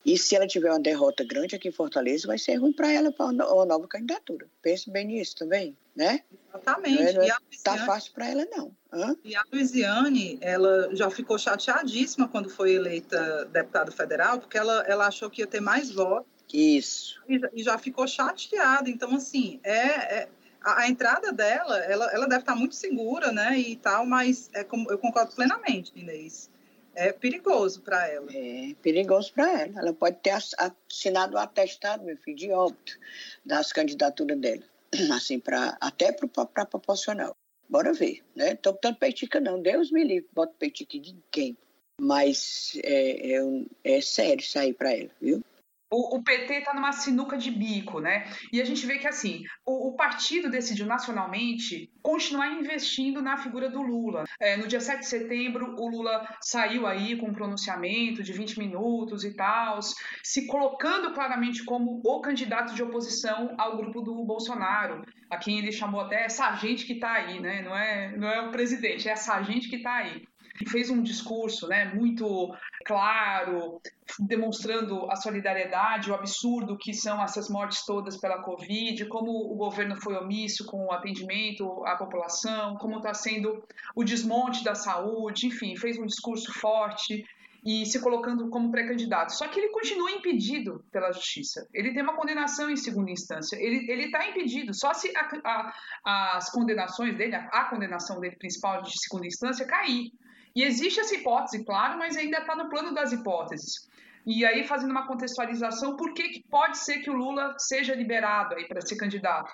[0.04, 3.10] e se ela tiver uma derrota grande aqui em Fortaleza, vai ser ruim para ela
[3.10, 4.46] para uma nova candidatura.
[4.62, 6.20] Pense bem nisso também, né?
[6.48, 7.14] Exatamente.
[7.14, 8.72] Não, é, não tá fácil para ela, não.
[8.92, 9.16] Hã?
[9.24, 15.08] E a Luiziane, ela já ficou chateadíssima quando foi eleita deputada federal, porque ela, ela
[15.08, 16.30] achou que ia ter mais votos.
[16.52, 17.20] Isso.
[17.28, 18.88] E, e já ficou chateada.
[18.88, 20.28] Então, assim, é, é
[20.62, 24.62] a, a, entrada dela, ela, ela deve estar muito segura, né, e tal, mas é
[24.62, 26.48] como, eu concordo plenamente, Inês
[26.96, 28.26] é perigoso para ela.
[28.34, 29.80] É perigoso para ela.
[29.80, 32.98] Ela pode ter assinado o atestado, meu filho, de óbito
[33.44, 34.62] das candidaturas dela.
[35.14, 37.36] Assim, pra, até para proporcional.
[37.68, 38.54] Bora ver, né?
[38.56, 39.60] Tô botando peitica não.
[39.60, 41.56] Deus me livre, bota peitica de quem.
[42.00, 43.40] Mas é, é,
[43.84, 45.42] é sério aí para ela, viu?
[45.90, 48.28] O, o PT está numa sinuca de bico, né?
[48.52, 53.68] E a gente vê que, assim, o, o partido decidiu nacionalmente continuar investindo na figura
[53.68, 54.24] do Lula.
[54.40, 58.58] É, no dia 7 de setembro, o Lula saiu aí com um pronunciamento de 20
[58.58, 59.80] minutos e tal,
[60.22, 65.72] se colocando claramente como o candidato de oposição ao grupo do Bolsonaro, a quem ele
[65.72, 67.62] chamou até essa gente que está aí, né?
[67.62, 70.26] Não é, não é o presidente, é essa gente que está aí.
[70.64, 73.80] Fez um discurso né, muito claro,
[74.20, 80.00] demonstrando a solidariedade, o absurdo que são essas mortes todas pela Covid, como o governo
[80.00, 83.62] foi omisso com o atendimento à população, como está sendo
[83.94, 87.24] o desmonte da saúde, enfim, fez um discurso forte
[87.66, 89.32] e se colocando como pré-candidato.
[89.32, 91.66] Só que ele continua impedido pela justiça.
[91.74, 93.56] Ele tem uma condenação em segunda instância.
[93.56, 94.72] Ele está impedido.
[94.72, 95.72] Só se a,
[96.04, 100.12] a, as condenações dele, a, a condenação dele principal de segunda instância, cair.
[100.56, 103.86] E existe essa hipótese, claro, mas ainda está no plano das hipóteses.
[104.26, 108.54] E aí, fazendo uma contextualização, por que, que pode ser que o Lula seja liberado
[108.54, 109.52] aí para ser candidato?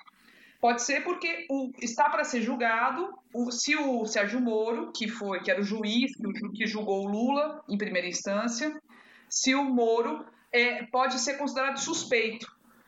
[0.61, 5.41] Pode ser porque o, está para ser julgado o, se o Sérgio Moro, que foi
[5.41, 6.13] que era o juiz
[6.55, 8.73] que, julgou o Lula em primeira instância,
[9.27, 12.47] se o Moro é, pode ser considerado suspeito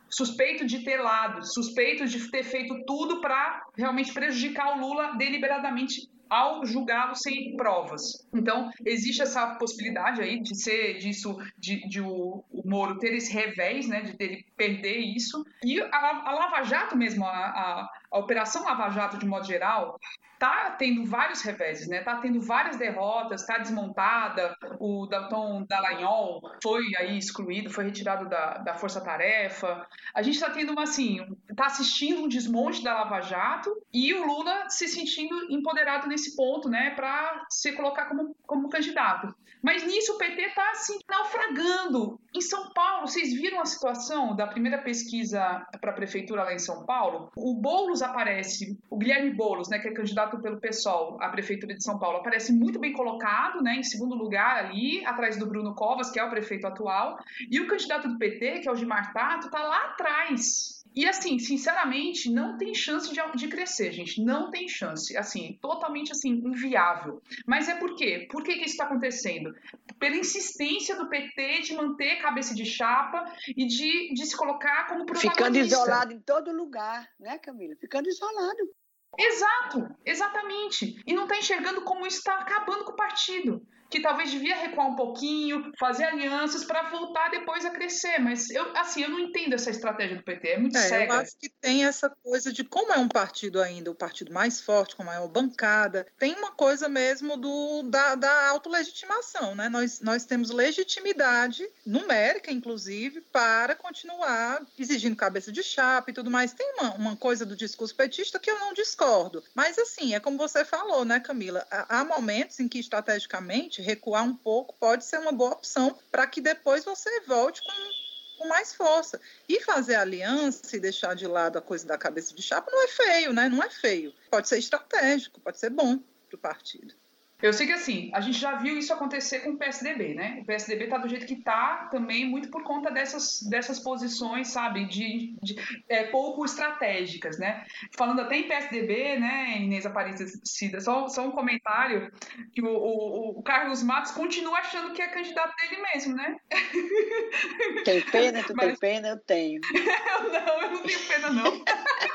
[0.10, 6.10] suspeito de ter lado, suspeito de ter feito tudo para realmente prejudicar o Lula deliberadamente
[6.30, 8.28] ao julgá-lo sem provas.
[8.34, 13.32] Então, existe essa possibilidade aí de ser disso, de, de o, o, Moro ter esse
[13.32, 15.46] revés, né, de ele perder isso.
[15.64, 20.00] E a, a Lava Jato mesmo, a, a, a Operação Lava Jato, de modo geral,
[20.40, 22.02] tá tendo vários reveses, né?
[22.02, 24.56] Tá tendo várias derrotas, tá desmontada.
[24.80, 29.86] O Dalton Dallagnol foi aí excluído, foi retirado da, da Força Tarefa.
[30.14, 31.20] A gente tá tendo uma assim,
[31.56, 36.70] tá assistindo um desmonte da Lava Jato e o Lula se sentindo empoderado nesse ponto,
[36.70, 39.34] né, para se colocar como, como candidato.
[39.66, 42.20] Mas nisso o PT tá assim naufragando.
[42.36, 46.60] Em São Paulo, vocês viram a situação da primeira pesquisa para a prefeitura lá em
[46.60, 47.32] São Paulo?
[47.36, 51.84] O Boulos aparece, o Guilherme Boulos, né, que é candidato pelo PSOL à prefeitura de
[51.84, 56.10] São Paulo, aparece muito bem colocado, né, em segundo lugar ali, atrás do Bruno Covas,
[56.10, 57.18] que é o prefeito atual,
[57.50, 60.76] e o candidato do PT, que é o Gilmar Tato, tá lá atrás.
[60.96, 64.24] E assim, sinceramente, não tem chance de, de crescer, gente.
[64.24, 65.16] Não tem chance.
[65.18, 67.22] Assim, totalmente assim, inviável.
[67.46, 68.28] Mas é por quê?
[68.32, 69.54] Por que, que isso está acontecendo?
[70.00, 75.06] Pela insistência do PT de manter cabeça de chapa e de, de se colocar como
[75.06, 75.44] protagonista.
[75.44, 77.76] Ficando isolado em todo lugar, né, Camila?
[77.76, 78.70] Ficando isolado.
[79.18, 81.02] Exato, exatamente.
[81.06, 83.66] E não está enxergando como está acabando com o partido
[83.96, 88.20] que talvez devia recuar um pouquinho, fazer alianças para voltar depois a crescer.
[88.20, 91.14] Mas eu, assim, eu não entendo essa estratégia do PT, é muito é, cega.
[91.14, 94.60] Eu acho que tem essa coisa de como é um partido ainda, o partido mais
[94.60, 99.70] forte, como é uma bancada, tem uma coisa mesmo do, da, da autolegitimação, né?
[99.70, 106.52] Nós, nós temos legitimidade, numérica, inclusive, para continuar exigindo cabeça de chapa e tudo mais.
[106.52, 109.42] Tem uma, uma coisa do discurso petista que eu não discordo.
[109.54, 111.66] Mas, assim, é como você falou, né, Camila?
[111.72, 116.42] Há momentos em que, estrategicamente, recuar um pouco pode ser uma boa opção para que
[116.42, 119.22] depois você volte com, com mais força.
[119.48, 122.88] E fazer aliança e deixar de lado a coisa da cabeça de chapa não é
[122.88, 123.48] feio, né?
[123.48, 124.14] Não é feio.
[124.30, 126.94] Pode ser estratégico, pode ser bom para o partido.
[127.42, 130.40] Eu sei que assim, a gente já viu isso acontecer com o PSDB, né?
[130.42, 134.86] O PSDB tá do jeito que tá também muito por conta dessas, dessas posições, sabe,
[134.86, 135.56] de, de
[135.90, 137.66] é, pouco estratégicas, né?
[137.96, 142.10] Falando até em PSDB, né, Inês Aparecida, só, só um comentário
[142.54, 146.38] que o, o, o, Carlos Matos continua achando que é candidato dele mesmo, né?
[147.84, 148.44] Tem pena?
[148.44, 148.68] Tu Mas...
[148.68, 149.08] tem pena?
[149.10, 149.60] Eu tenho.
[150.32, 151.46] não, eu não tenho pena, não.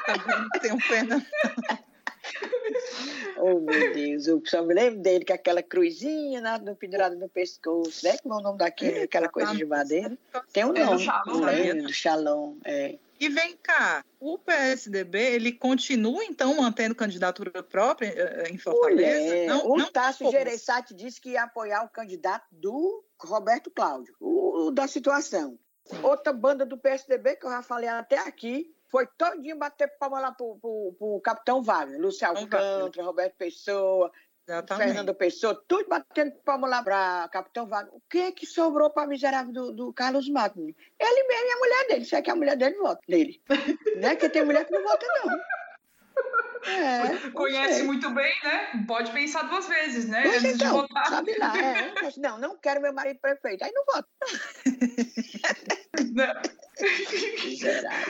[0.09, 1.26] eu não tenho pena.
[3.38, 7.29] Oh, meu Deus, eu só me lembro dele com aquela cruzinha né, no, pendurada no
[7.29, 8.16] pescoço, né?
[8.22, 10.16] Como é o nome daquele, aquela coisa de madeira?
[10.53, 12.98] Tem um é nome, do lembro, do Shalom, é.
[13.20, 19.20] E vem cá, o PSDB, ele continua, então, mantendo candidatura própria eh, em Fortaleza?
[19.20, 24.14] Mulher, não, o não Tasso Gereissati disse que ia apoiar o candidato do Roberto Cláudio,
[24.18, 25.59] o, o da situação.
[26.03, 30.33] Outra banda do PSDB, que eu já falei até aqui, foi todinho bater palma lá
[30.33, 34.11] pro, pro, pro Capitão Wagner, Lúcio Alcântara, Roberto Pessoa,
[34.50, 34.87] Exatamente.
[34.87, 37.94] Fernando Pessoa, tudo batendo palma lá para Capitão Wagner.
[37.94, 40.74] O que que sobrou para miserável do, do Carlos Magno?
[40.98, 43.40] Ele mesmo e a mulher dele, se é que a mulher dele vota nele.
[43.96, 45.40] não é que tem mulher que não vota, não.
[46.62, 48.85] É, Conhece muito bem, né?
[48.87, 50.22] Pode pensar duas vezes, né?
[50.22, 51.07] Pois Antes então, de votar.
[51.07, 51.92] Sabe lá, é.
[52.18, 53.64] Não, não quero meu marido prefeito.
[53.64, 54.09] Aí não voto.
[56.12, 56.60] Não.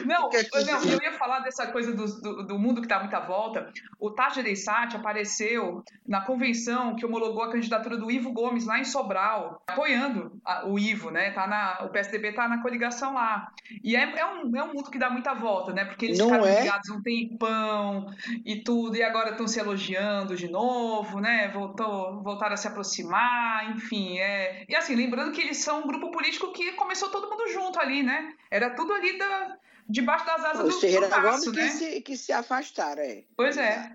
[0.05, 3.21] Não, não, eu ia falar dessa coisa do, do, do mundo que está muito à
[3.21, 3.73] volta.
[3.99, 8.85] O Taj Reissati apareceu na convenção que homologou a candidatura do Ivo Gomes lá em
[8.85, 11.31] Sobral, apoiando a, o Ivo, né?
[11.33, 13.53] Tá na, o PSDB está na coligação lá.
[13.83, 15.85] E é, é, um, é um mundo que dá muita volta, né?
[15.85, 16.61] Porque eles Não ficaram é?
[16.63, 18.07] ligados um tempão
[18.45, 21.49] e tudo, e agora estão se elogiando de novo, né?
[21.49, 24.19] Voltou, voltaram a se aproximar, enfim.
[24.19, 24.65] É...
[24.69, 28.03] E assim, lembrando que eles são um grupo político que começou todo mundo junto ali,
[28.03, 28.35] né?
[28.61, 29.57] Era tudo ali da,
[29.89, 31.53] debaixo das asas Os do Ferreira Gomes né?
[31.53, 33.25] que, se, que se afastaram, é.
[33.35, 33.91] Pois é.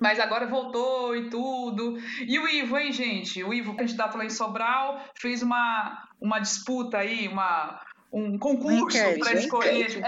[0.00, 1.98] mas agora voltou e tudo.
[2.20, 3.44] E o Ivo, hein, gente?
[3.44, 9.34] O Ivo, candidato lá em Sobral, fez uma, uma disputa aí, uma, um concurso para
[9.34, 10.02] escolher.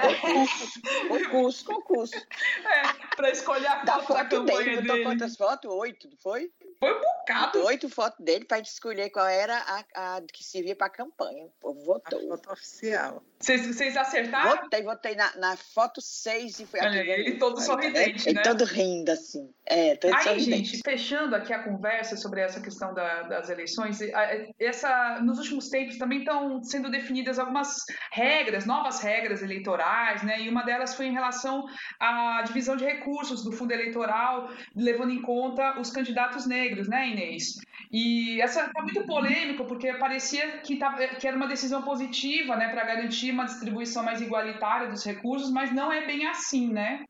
[1.11, 2.15] Um concurso, concurso.
[2.65, 5.05] É, para escolher a da foto da campanha dele.
[5.05, 5.71] quantas fotos?
[5.71, 6.51] Oito, foi?
[6.83, 7.65] Foi um bocado.
[7.67, 9.57] Oito fotos dele para escolher qual era
[9.95, 11.45] a, a que servia para a campanha.
[11.45, 12.19] O povo votou.
[12.19, 13.23] A foto oficial.
[13.39, 14.63] Vocês acertaram?
[14.63, 17.11] Votei, votei na, na foto 6 e foi Olha, aqui.
[17.11, 18.43] ele todo sorridente, ele né?
[18.43, 19.49] todo rindo, assim.
[19.67, 20.71] É, todo Aí, sorridente.
[20.71, 24.29] gente, fechando aqui a conversa sobre essa questão da- das eleições, a-
[24.61, 27.77] essa, nos últimos tempos também estão sendo definidas algumas
[28.13, 30.41] regras, novas regras eleitorais, né?
[30.41, 31.65] E uma delas foi em relação
[32.01, 37.57] à divisão de recursos do fundo eleitoral, levando em conta os candidatos negros, né, Inês?
[37.91, 40.79] E essa tá muito polêmico, porque parecia que,
[41.21, 45.75] que era uma decisão positiva, né, para garantir uma distribuição mais igualitária dos recursos, mas
[45.75, 47.05] não é bem assim, né?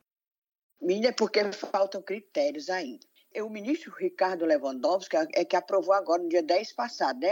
[0.80, 3.06] Milha, é porque faltam critérios ainda.
[3.35, 7.30] E O ministro Ricardo Lewandowski é que aprovou agora, no dia 10 passado, né,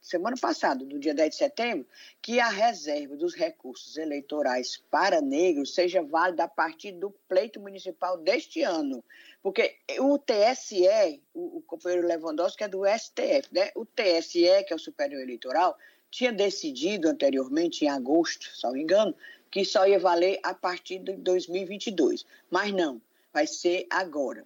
[0.00, 1.86] semana passada, no dia 10 de setembro,
[2.20, 8.18] que a reserva dos recursos eleitorais para negros seja válida a partir do pleito municipal
[8.18, 9.04] deste ano.
[9.40, 13.70] Porque o TSE, o, o companheiro Lewandowski é do STF, né?
[13.76, 15.78] O TSE, que é o Superior Eleitoral,
[16.10, 19.14] tinha decidido anteriormente, em agosto, se não me engano,
[19.52, 22.26] que só ia valer a partir de 2022.
[22.50, 23.00] Mas não,
[23.32, 24.44] vai ser agora.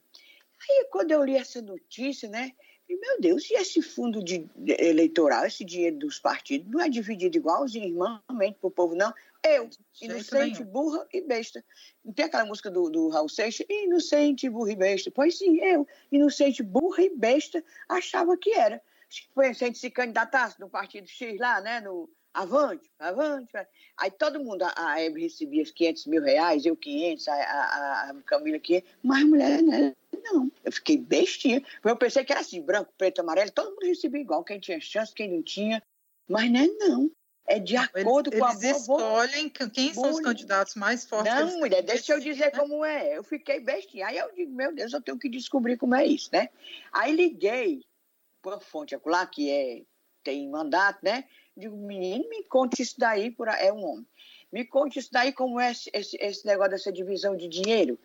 [0.68, 2.52] Aí, quando eu li essa notícia, né?
[2.86, 4.48] falei, Meu Deus, e esse fundo de,
[4.78, 9.12] eleitoral, esse dinheiro dos partidos, não é dividido igualzinho, irmãmente, para o povo, não?
[9.44, 9.68] Eu,
[10.00, 10.72] inocente, nenhum.
[10.72, 11.64] burra e besta.
[12.04, 13.66] Não tem aquela música do, do Raul Seixas?
[13.68, 15.10] Inocente, burra e besta.
[15.10, 18.82] Pois sim, eu, inocente, burra e besta, achava que era.
[19.08, 21.80] Se a gente se candidatasse no partido X lá, né?
[21.80, 23.50] No Avante, Avante.
[23.96, 28.10] Aí todo mundo, a, a Hebe recebia os 500 mil reais, eu 500, a, a,
[28.10, 29.96] a Camila 500, mas a mulher, né?
[30.22, 30.98] Não, eu fiquei.
[30.98, 34.78] Porque Eu pensei que era assim, branco, preto, amarelo, todo mundo recebia igual, quem tinha
[34.78, 35.82] chance, quem não tinha.
[36.28, 37.10] Mas não é não.
[37.48, 41.32] É de acordo Eles, com a eles escolhem que- quem são os candidatos mais fortes.
[41.32, 42.50] Não, mulher, deixa eu dizer né?
[42.50, 43.16] como é.
[43.16, 44.08] Eu fiquei bestinha.
[44.08, 46.50] Aí eu digo, meu Deus, eu tenho que descobrir como é isso, né?
[46.92, 47.82] Aí liguei
[48.42, 49.82] para uma fonte lá, que é,
[50.22, 51.24] tem mandato, né?
[51.56, 54.06] Digo, menino, me conte isso daí, por é um homem.
[54.52, 57.98] Me conte isso daí, como é esse, esse, esse negócio dessa divisão de dinheiro.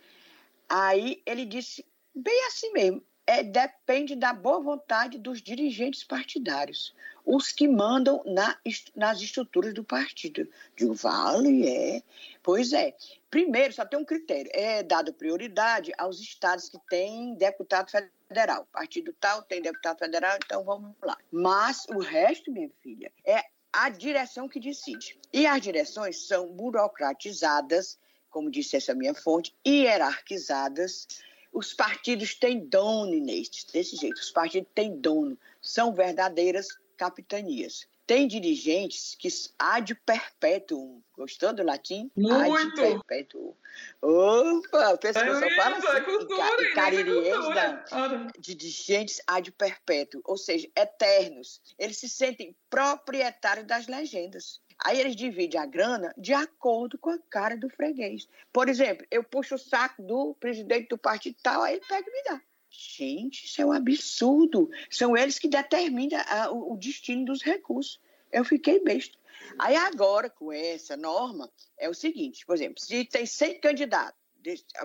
[0.70, 1.86] Aí ele disse,
[2.16, 6.94] bem assim mesmo, é, depende da boa vontade dos dirigentes partidários,
[7.26, 8.58] os que mandam na,
[8.94, 10.50] nas estruturas do partido.
[10.76, 12.04] Digo, vale, é.
[12.44, 12.94] Pois é.
[13.30, 18.68] Primeiro, só tem um critério: é dado prioridade aos estados que têm deputado federal.
[18.70, 21.18] Partido tal tem deputado federal, então vamos lá.
[21.32, 25.18] Mas o resto, minha filha, é a direção que decide.
[25.32, 27.98] E as direções são burocratizadas,
[28.30, 31.08] como disse essa minha fonte, hierarquizadas.
[31.52, 34.18] Os partidos têm dono, Inês, desse jeito.
[34.20, 35.38] Os partidos têm dono.
[35.62, 37.88] São verdadeiras capitanias.
[38.08, 39.28] Tem dirigentes que
[39.60, 41.02] ad perpetuum.
[41.16, 42.10] Gostou do latim?
[42.16, 42.42] Muito.
[42.42, 43.54] Ad perpetuum.
[44.02, 45.88] Opa, pensa que eu só É falo assim.
[45.88, 48.28] é cultura, em ca- em Inês, é cultura.
[48.40, 51.62] de dirigentes ad perpétuo, ou seja, eternos.
[51.78, 54.60] Eles se sentem proprietários das legendas.
[54.84, 58.28] Aí eles dividem a grana de acordo com a cara do freguês.
[58.52, 62.12] Por exemplo, eu puxo o saco do presidente do partido tal, aí ele pega e
[62.12, 62.42] me dá.
[62.70, 64.70] Gente, isso é um absurdo.
[64.90, 68.00] São eles que determinam ah, o, o destino dos recursos.
[68.32, 69.18] Eu fiquei besta.
[69.60, 74.20] Aí agora, com essa norma, é o seguinte, por exemplo, se tem 100 candidatos,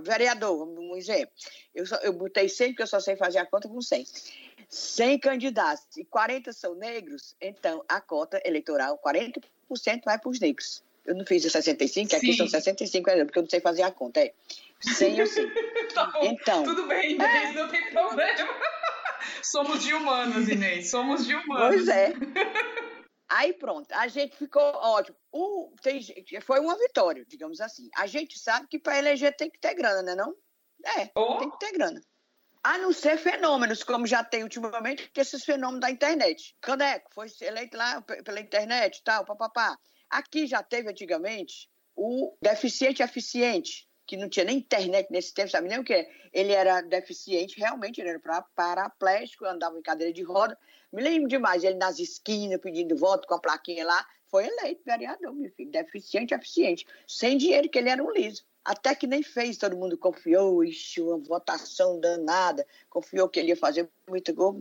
[0.02, 1.32] vereador, um exemplo,
[1.74, 4.04] eu, só, eu botei 100 porque eu só sei fazer a conta com 100.
[4.68, 9.44] 100 candidatos e 40 são negros, então a cota eleitoral, 40%
[10.04, 10.82] vai para os negros.
[11.04, 12.38] Eu não fiz 65, que aqui Sim.
[12.38, 14.20] são 65, é, porque eu não sei fazer a conta.
[14.20, 14.32] É
[14.80, 15.46] 100 eu sei.
[15.94, 16.24] Tá bom.
[16.24, 18.48] Então, Tudo bem, Inês, não tem problema.
[19.42, 20.90] Somos de humanos, Inês.
[20.90, 21.76] Somos de humanos.
[21.76, 22.12] Pois é.
[23.28, 25.16] Aí pronto, a gente ficou ótimo.
[25.32, 26.00] O, tem,
[26.42, 27.88] foi uma vitória, digamos assim.
[27.96, 30.34] A gente sabe que para eleger tem que ter grana, né não?
[30.84, 31.38] É, Oh.
[31.38, 32.00] tem que ter grana.
[32.68, 36.56] A não ser fenômenos, como já tem ultimamente, que esses fenômenos da internet.
[36.60, 39.78] Caneco foi eleito lá pe- pela internet tal, papapá.
[40.10, 45.68] Aqui já teve antigamente o deficiente eficiente, que não tinha nem internet nesse tempo, sabe
[45.68, 46.10] nem o que é?
[46.32, 50.58] Ele era deficiente, realmente, ele era paraplégico, andava em cadeira de roda.
[50.92, 55.32] Me lembro demais, ele nas esquinas pedindo voto com a plaquinha lá, foi eleito vereador,
[55.32, 58.44] meu filho, deficiente eficiente, sem dinheiro, que ele era um liso.
[58.66, 63.56] Até que nem fez, todo mundo confiou, ixi, uma votação danada, confiou que ele ia
[63.56, 64.54] fazer muito gol.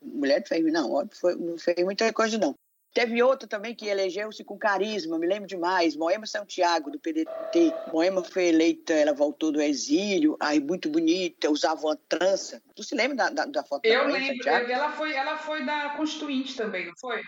[0.00, 2.54] Mulher não fez, não, foi- não fez muita coisa, não.
[2.94, 7.72] Teve outra também que elegeu-se com carisma, me lembro demais, Moema Santiago, do PDT.
[7.92, 12.62] Moema foi eleita, ela voltou do exílio, aí muito bonita, usava uma trança.
[12.74, 14.70] Tu se lembra da, da, da foto Eu lembro, Santiago?
[14.70, 17.22] ela foi, ela foi da Constituinte também, não foi?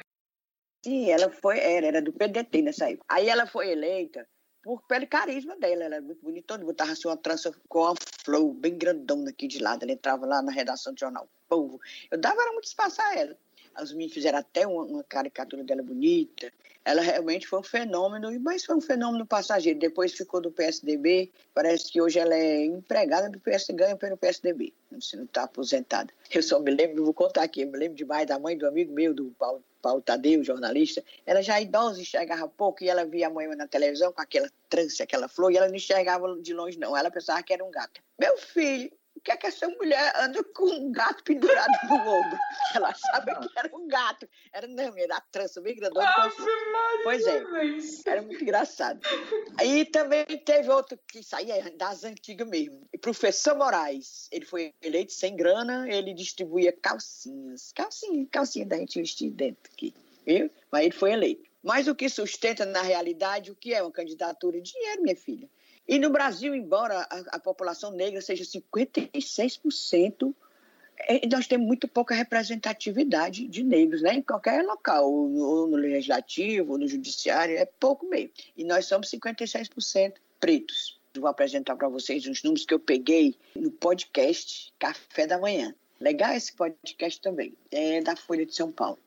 [0.85, 3.05] Sim, ela foi, era, era do PDT nessa época.
[3.09, 4.27] Aí ela foi eleita
[4.65, 7.95] por, pelo carisma dela, ela era muito bonita, botava assim uma trança com uma
[8.25, 11.79] flor bem grandona aqui de lado, ela entrava lá na redação do jornal Povo.
[12.11, 13.37] Eu dava era muito espaço a ela.
[13.81, 16.51] Os meninos fizeram até uma, uma, caricatura dela bonita.
[16.85, 19.79] Ela realmente foi um fenômeno, mas foi um fenômeno passageiro.
[19.79, 21.31] Depois ficou do PSDB.
[21.53, 24.73] Parece que hoje ela é empregada do PSDB, ganha pelo PSDB.
[25.01, 26.13] Se não está aposentada.
[26.33, 29.13] Eu só me lembro, vou contar aqui, me lembro demais da mãe do amigo meu,
[29.13, 31.05] do Paulo, Paulo Tadeu, jornalista.
[31.27, 35.03] Ela já idosa, enxergava pouco, e ela via a mãe na televisão com aquela trança,
[35.03, 36.97] aquela flor, e ela não enxergava de longe, não.
[36.97, 38.01] Ela pensava que era um gato.
[38.19, 38.91] Meu filho,
[39.25, 42.39] que é que essa mulher anda com um gato pendurado no ombro?
[42.77, 44.29] Ela achava que era um gato.
[44.53, 46.07] Era não, era a trança bem grandona.
[47.03, 47.43] Pois é,
[48.07, 49.01] era muito engraçado.
[49.59, 52.87] Aí também teve outro que saía das antigas mesmo.
[53.01, 57.73] Professor Moraes, ele foi eleito sem grana, ele distribuía calcinhas.
[57.73, 59.95] Calcinha, calcinha da gente vestir dentro aqui,
[60.27, 60.51] viu?
[60.71, 61.55] Mas ele foi eleito.
[61.63, 64.61] Mas o que sustenta na realidade o que é uma candidatura?
[64.61, 65.49] Dinheiro, minha filha.
[65.87, 70.35] E no Brasil, embora a, a população negra seja 56%,
[70.97, 74.15] é, nós temos muito pouca representatividade de negros, né?
[74.15, 78.31] Em qualquer local, ou no legislativo, ou no judiciário, é pouco mesmo.
[78.57, 80.99] E nós somos 56% pretos.
[81.17, 85.75] Vou apresentar para vocês uns números que eu peguei no podcast Café da Manhã.
[86.01, 88.99] Legal esse podcast também, é da Folha de São Paulo.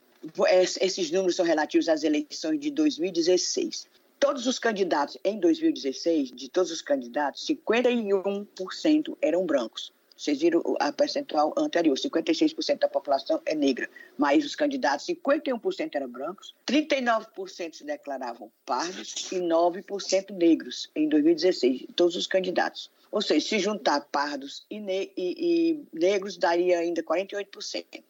[0.79, 3.87] Esses números são relativos às eleições de 2016
[4.19, 9.91] todos os candidatos em 2016, de todos os candidatos, 51% eram brancos.
[10.17, 13.87] Vocês viram a percentual anterior, 56% da população é negra,
[14.17, 21.85] mas os candidatos, 51% eram brancos, 39% se declaravam pardos e 9% negros em 2016,
[21.95, 22.89] todos os candidatos.
[23.11, 28.03] Ou seja, se juntar pardos e, ne e, e negros, daria ainda 48%,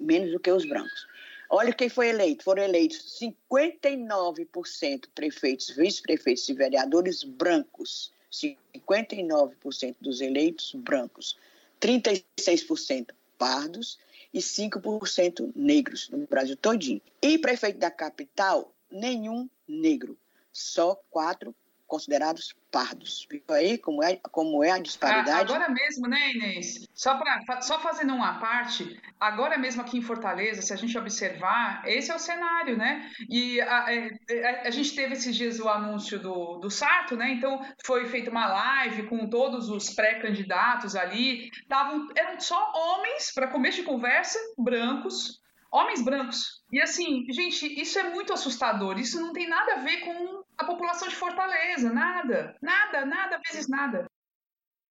[0.00, 1.06] menos do que os brancos.
[1.50, 2.44] Olha quem foi eleito.
[2.44, 8.12] Foram eleitos 59% prefeitos, vice-prefeitos e vereadores brancos.
[8.30, 11.38] 59% dos eleitos brancos.
[11.80, 13.98] 36% pardos
[14.32, 17.00] e 5% negros no Brasil todinho.
[17.22, 20.18] E prefeito da capital, nenhum negro.
[20.52, 21.54] Só quatro
[21.88, 23.26] considerados pardos.
[23.30, 25.52] Viu aí como é, como é a disparidade?
[25.52, 26.86] Agora mesmo, né, Inês?
[26.94, 31.82] Só, pra, só fazendo uma parte, agora mesmo aqui em Fortaleza, se a gente observar,
[31.86, 33.10] esse é o cenário, né?
[33.28, 37.16] E a, a, é, é, a gente teve esses dias o anúncio do, do Sarto,
[37.16, 37.32] né?
[37.32, 41.50] Então foi feita uma live com todos os pré-candidatos ali.
[41.68, 45.40] Tavam, eram só homens, para começo de conversa, brancos,
[45.70, 46.62] homens brancos.
[46.72, 48.98] E assim, gente, isso é muito assustador.
[48.98, 53.68] Isso não tem nada a ver com a população de Fortaleza, nada, nada, nada vezes
[53.68, 54.06] nada.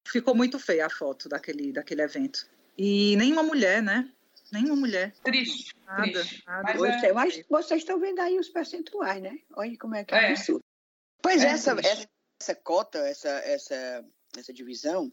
[0.08, 2.48] Ficou muito feia a foto daquele, daquele evento.
[2.78, 4.10] E nenhuma mulher, né?
[4.52, 5.14] Nenhuma mulher.
[5.24, 5.76] Triste.
[5.86, 6.44] Nada, triste.
[6.46, 6.74] Nada.
[6.80, 7.14] Mas, é...
[7.14, 9.38] mas, vocês estão vendo aí os percentuais, né?
[9.56, 10.30] Olha como é que é, é.
[10.30, 10.64] absurdo.
[11.22, 12.08] Pois é, essa, essa,
[12.40, 14.06] essa cota, essa, essa,
[14.38, 15.12] essa divisão,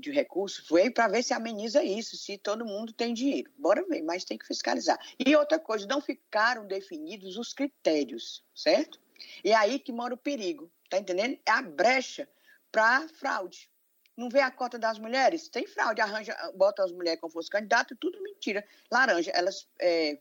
[0.00, 3.50] de recursos veio para ver se ameniza isso, se todo mundo tem dinheiro.
[3.56, 4.98] Bora ver, mas tem que fiscalizar.
[5.18, 9.00] E outra coisa, não ficaram definidos os critérios, certo?
[9.44, 11.38] E é aí que mora o perigo, tá entendendo?
[11.46, 12.28] É a brecha
[12.72, 13.70] para fraude.
[14.16, 15.48] Não vê a cota das mulheres?
[15.48, 18.64] Tem fraude, arranja, bota as mulheres como fosse candidato, tudo mentira.
[18.90, 20.18] Laranja, elas é,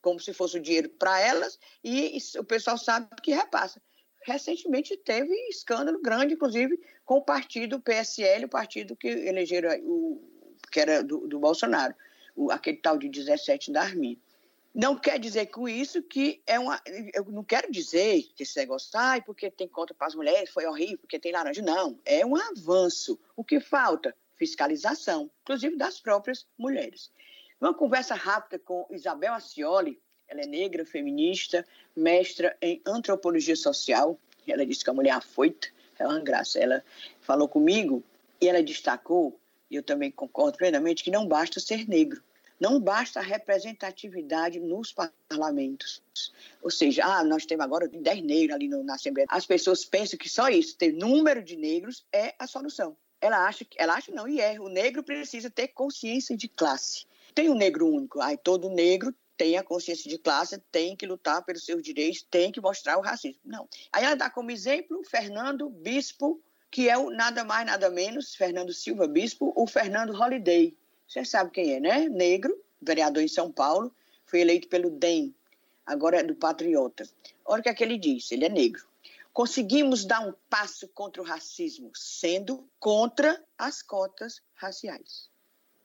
[0.00, 3.80] como se fosse o dinheiro para elas e, e o pessoal sabe que repassa
[4.28, 10.20] recentemente teve escândalo grande, inclusive, com o partido PSL, o partido que elegeram o
[10.70, 11.94] que era do, do Bolsonaro,
[12.36, 14.20] o, aquele tal de 17 da Armin.
[14.74, 16.80] Não quer dizer com isso que é uma.
[17.14, 20.66] Eu não quero dizer que esse negócio, ai, porque tem conta para as mulheres, foi
[20.66, 21.62] horrível, porque tem laranja.
[21.62, 23.18] Não, é um avanço.
[23.34, 24.14] O que falta?
[24.36, 27.10] Fiscalização, inclusive das próprias mulheres.
[27.60, 31.66] Uma conversa rápida com Isabel Acioli, ela é negra, feminista,
[31.96, 34.18] mestra em antropologia social.
[34.46, 35.68] Ela disse que a mulher afoita,
[35.98, 36.58] é uma graça.
[36.58, 36.84] Ela
[37.20, 38.04] falou comigo
[38.40, 39.38] e ela destacou,
[39.70, 42.22] e eu também concordo plenamente, que não basta ser negro.
[42.60, 44.92] Não basta a representatividade nos
[45.28, 46.02] parlamentos.
[46.60, 49.28] Ou seja, ah, nós temos agora 10 negros ali no, na Assembleia.
[49.30, 52.96] As pessoas pensam que só isso, ter número de negros, é a solução.
[53.20, 54.60] Ela acha, ela acha não, e é.
[54.60, 57.06] O negro precisa ter consciência de classe.
[57.34, 61.44] Tem um negro único, aí todo negro tem a consciência de classe, tem que lutar
[61.44, 63.40] pelos seus direitos, tem que mostrar o racismo.
[63.44, 63.68] Não.
[63.92, 68.74] Aí ela dá como exemplo Fernando Bispo, que é o nada mais, nada menos, Fernando
[68.74, 70.76] Silva Bispo, o Fernando Holiday.
[71.06, 72.08] Você sabe quem é, né?
[72.08, 73.94] Negro, vereador em São Paulo,
[74.26, 75.32] foi eleito pelo DEM.
[75.86, 77.08] agora é do Patriota.
[77.44, 78.86] Olha o que, é que ele diz, ele é negro.
[79.32, 85.30] Conseguimos dar um passo contra o racismo, sendo contra as cotas raciais.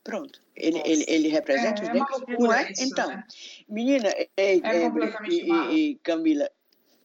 [0.04, 0.41] Pronto.
[0.56, 2.72] Ele, ele, ele representa é, os negros, é não é?
[2.72, 3.24] Isso, então, né?
[3.68, 4.91] menina, é, É é,
[5.30, 6.49] e, e, Camila,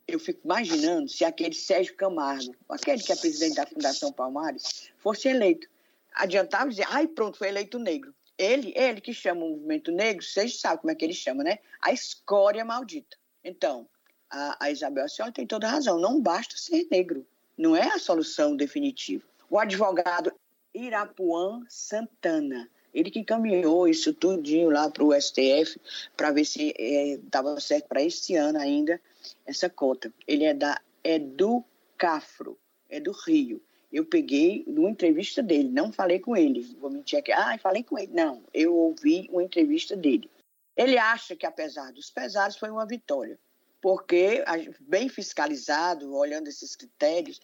[0.07, 5.29] eu fico imaginando se aquele Sérgio Camargo, aquele que é presidente da Fundação Palmares, fosse
[5.29, 5.69] eleito.
[6.15, 8.13] Adiantava dizer, ai, pronto, foi eleito negro.
[8.37, 11.59] Ele, ele que chama o movimento negro, vocês sabem como é que ele chama, né?
[11.81, 13.17] A escória maldita.
[13.45, 13.89] Então,
[14.31, 17.27] a, a Isabel, a senhora tem toda a razão, não basta ser negro,
[17.57, 19.25] não é a solução definitiva.
[19.51, 20.33] O advogado
[20.75, 25.81] Irapuã Santana, ele que encaminhou isso tudinho lá para o STF
[26.17, 29.01] para ver se estava certo para este ano ainda
[29.47, 30.13] essa cota.
[30.27, 32.59] Ele é da Educafro,
[32.89, 33.63] é do Rio.
[33.91, 36.61] Eu peguei uma entrevista dele, não falei com ele.
[36.79, 38.13] Vou mentir aqui, ah, falei com ele.
[38.13, 40.31] Não, eu ouvi uma entrevista dele.
[40.77, 43.39] Ele acha que, apesar dos pesares, foi uma vitória,
[43.81, 44.45] porque,
[44.81, 47.41] bem fiscalizado, olhando esses critérios,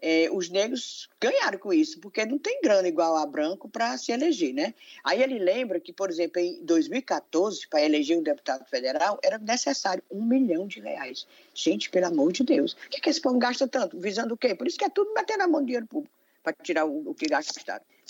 [0.00, 4.12] é, os negros ganharam com isso, porque não tem grana igual a branco para se
[4.12, 4.74] eleger, né?
[5.02, 10.02] Aí ele lembra que, por exemplo, em 2014, para eleger um deputado federal, era necessário
[10.10, 11.26] um milhão de reais.
[11.52, 13.98] Gente, pelo amor de Deus, o que, que esse povo gasta tanto?
[13.98, 14.54] Visando o quê?
[14.54, 17.14] Por isso que é tudo metendo na mão do dinheiro público, para tirar o, o
[17.14, 17.26] que.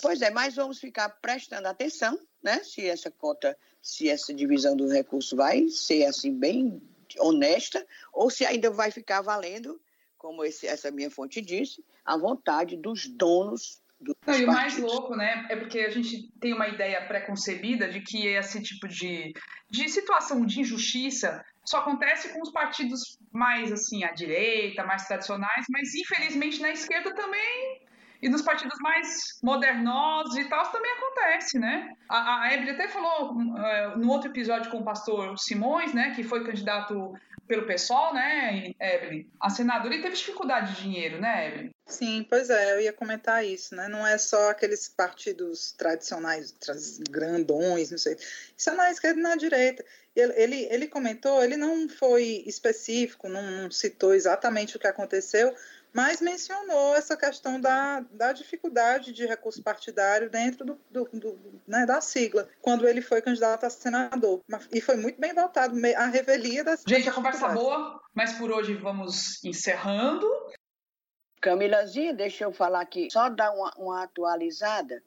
[0.01, 2.63] Pois é, mas vamos ficar prestando atenção, né?
[2.63, 6.81] Se essa cota, se essa divisão do recurso vai ser assim bem
[7.19, 9.81] honesta, ou se ainda vai ficar valendo
[10.19, 14.75] como esse, essa minha fonte disse, a vontade dos donos dos Não, e o mais
[14.75, 14.93] partidos.
[14.93, 19.33] louco, né, é porque a gente tem uma ideia preconcebida de que esse tipo de,
[19.71, 25.67] de situação de injustiça só acontece com os partidos mais, assim, à direita, mais tradicionais,
[25.71, 27.88] mas infelizmente na esquerda também
[28.21, 31.93] e nos partidos mais modernosos e tal, também acontece, né?
[32.09, 36.23] A, a Evelyn até falou uh, no outro episódio com o pastor Simões, né, que
[36.23, 37.15] foi candidato
[37.47, 39.27] pelo PSOL, né, Evelyn?
[39.41, 41.71] A senadora e teve dificuldade de dinheiro, né, Evelyn?
[41.87, 43.89] Sim, pois é, eu ia comentar isso, né?
[43.89, 46.55] Não é só aqueles partidos tradicionais,
[47.11, 48.15] grandões, não sei.
[48.55, 49.83] Isso é na esquerda e na direita.
[50.15, 55.55] Ele, ele, ele comentou, ele não foi específico, não citou exatamente o que aconteceu,
[55.93, 61.87] mas mencionou essa questão da, da dificuldade de recurso partidário dentro do, do, do, né,
[61.87, 64.43] da sigla, quando ele foi candidato a senador.
[64.73, 66.83] E foi muito bem votado, a revelia das.
[66.87, 70.29] Gente, a conversa boa, mas por hoje vamos encerrando.
[71.41, 75.03] Camilazinha, deixa eu falar aqui, só dar uma, uma atualizada,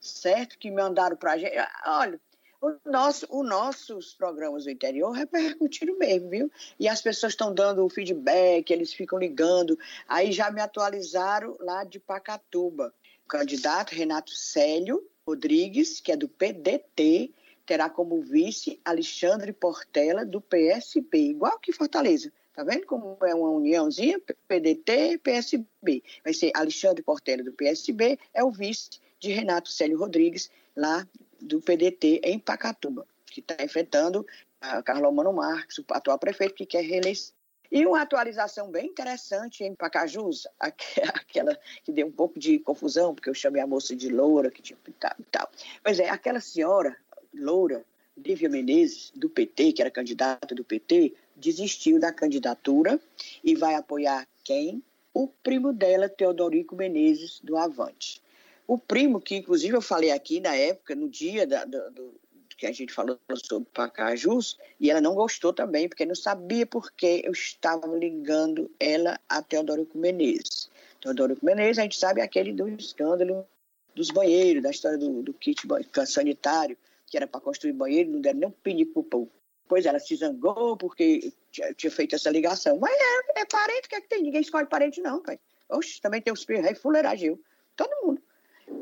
[0.00, 0.58] certo?
[0.58, 1.56] Que mandaram para a gente.
[1.86, 2.20] Olha,
[2.66, 6.52] o nosso, os nossos programas do interior repercutiram mesmo, viu?
[6.78, 9.78] E as pessoas estão dando o feedback, eles ficam ligando.
[10.08, 12.92] Aí já me atualizaram lá de Pacatuba.
[13.24, 17.32] O candidato Renato Célio Rodrigues, que é do PDT,
[17.64, 22.32] terá como vice Alexandre Portela, do PSB, igual que Fortaleza.
[22.54, 24.20] Tá vendo como é uma uniãozinha?
[24.48, 26.02] PDT, PSB.
[26.24, 31.06] Vai ser Alexandre Portela, do PSB, é o vice de Renato Célio Rodrigues, lá
[31.40, 34.26] do PDT em Pacatuba, que está enfrentando
[34.60, 37.34] a Carlos Mano Marques, o atual prefeito, que quer reeleição.
[37.70, 43.28] E uma atualização bem interessante em Pacajus, aquela que deu um pouco de confusão, porque
[43.28, 45.50] eu chamei a moça de loura, que tinha pintado e tal.
[45.82, 46.96] Pois é, aquela senhora
[47.34, 47.84] loura,
[48.16, 52.98] Lívia Menezes, do PT, que era candidata do PT, desistiu da candidatura
[53.44, 54.82] e vai apoiar quem?
[55.12, 58.22] O primo dela, Teodorico Menezes, do Avante.
[58.66, 62.20] O primo, que inclusive eu falei aqui na época, no dia da, do, do,
[62.56, 66.90] que a gente falou sobre Pacajus, e ela não gostou também, porque não sabia por
[66.92, 70.70] que eu estava ligando ela a Teodorico Menezes.
[71.00, 73.46] Teodorico Menezes, a gente sabe, é aquele do escândalo
[73.94, 75.62] dos banheiros, da história do, do kit
[76.06, 79.30] sanitário, que era para construir banheiro, não deram nem um pinico para o povo.
[79.68, 82.78] Pois ela se zangou porque tinha, tinha feito essa ligação.
[82.78, 84.22] Mas é, é parente, o que é que tem?
[84.22, 85.38] Ninguém escolhe parente, não, pai.
[85.68, 87.38] Oxe, também tem os rei fuleiragem,
[87.74, 88.22] todo mundo.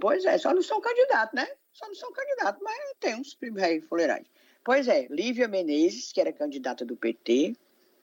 [0.00, 1.48] Pois é, só não são candidatos, né?
[1.72, 4.26] Só não são candidatos, mas tem uns primos rei fuleiragem.
[4.62, 7.56] Pois é, Lívia Menezes, que era candidata do PT,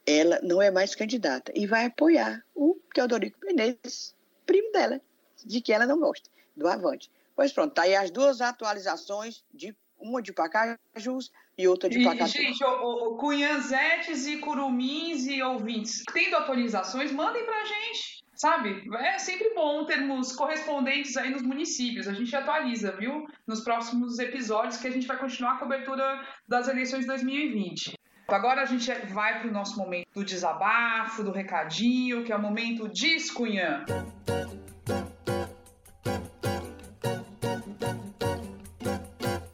[0.05, 4.15] ela não é mais candidata e vai apoiar o Teodorico Menezes,
[4.45, 5.01] primo dela,
[5.45, 7.09] de que ela não gosta, do Avante.
[7.35, 12.37] Pois pronto, tá aí as duas atualizações de uma de Pacajus e outra de Pacatu.
[12.37, 18.89] E, gente, o, o, Cunhanzetes e Curumins e ouvintes, tendo atualizações, mandem pra gente, sabe?
[18.97, 22.07] É sempre bom termos correspondentes aí nos municípios.
[22.07, 23.27] A gente atualiza, viu?
[23.45, 27.93] Nos próximos episódios que a gente vai continuar a cobertura das eleições de 2020.
[28.27, 32.41] Agora a gente vai para o nosso momento do desabafo, do recadinho, que é o
[32.41, 33.85] momento Diz Cunhã.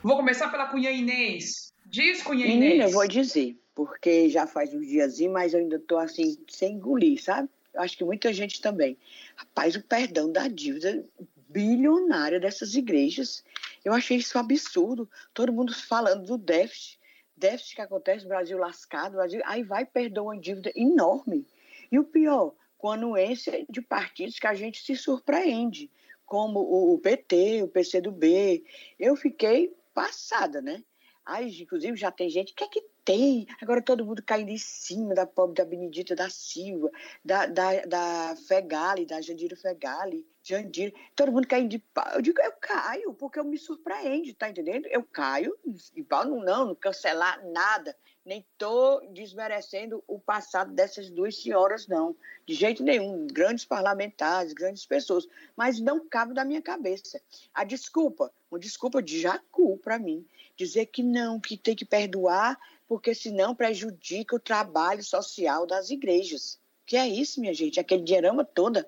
[0.01, 1.73] Vou começar pela Cunha Inês.
[1.85, 2.59] Diz, Cunha Inês.
[2.59, 3.57] Menina, eu vou dizer.
[3.75, 7.49] porque já faz uns diazinhos, mas eu ainda estou assim, sem engolir, sabe?
[7.77, 8.97] Acho que muita gente também.
[9.35, 11.03] Rapaz, o perdão da dívida
[11.49, 13.43] bilionária dessas igrejas,
[13.83, 15.09] eu achei isso absurdo.
[15.33, 16.99] Todo mundo falando do déficit,
[17.35, 21.45] déficit que acontece no Brasil lascado, Brasil, aí vai perdoar uma dívida enorme.
[21.91, 25.89] E o pior, com a anuência de partidos que a gente se surpreende,
[26.25, 28.63] como o PT, o PCdoB.
[28.99, 30.83] Eu fiquei passada, né?
[31.25, 33.47] Aí, inclusive, já tem gente, o que é que tem?
[33.61, 36.91] Agora todo mundo caindo em cima da pobre da Benedita da Silva,
[37.23, 42.05] da, da, da Fegali, da Jandira Fegali, Jandira, todo mundo caindo de pau.
[42.15, 44.87] Eu digo, eu caio, porque eu me surpreende, tá entendendo?
[44.87, 45.57] Eu caio,
[45.95, 47.95] e pau não, não, não cancelar nada
[48.27, 52.13] nem estou desmerecendo o passado dessas duas senhoras, não.
[52.45, 53.25] De jeito nenhum.
[53.25, 55.25] Grandes parlamentares, grandes pessoas.
[55.55, 57.21] Mas não cabe da minha cabeça.
[57.53, 60.27] A desculpa, uma desculpa de jacu para mim.
[60.57, 66.59] Dizer que não, que tem que perdoar, porque senão prejudica o trabalho social das igrejas.
[66.85, 67.79] Que é isso, minha gente?
[67.79, 68.87] Aquele dinheirama toda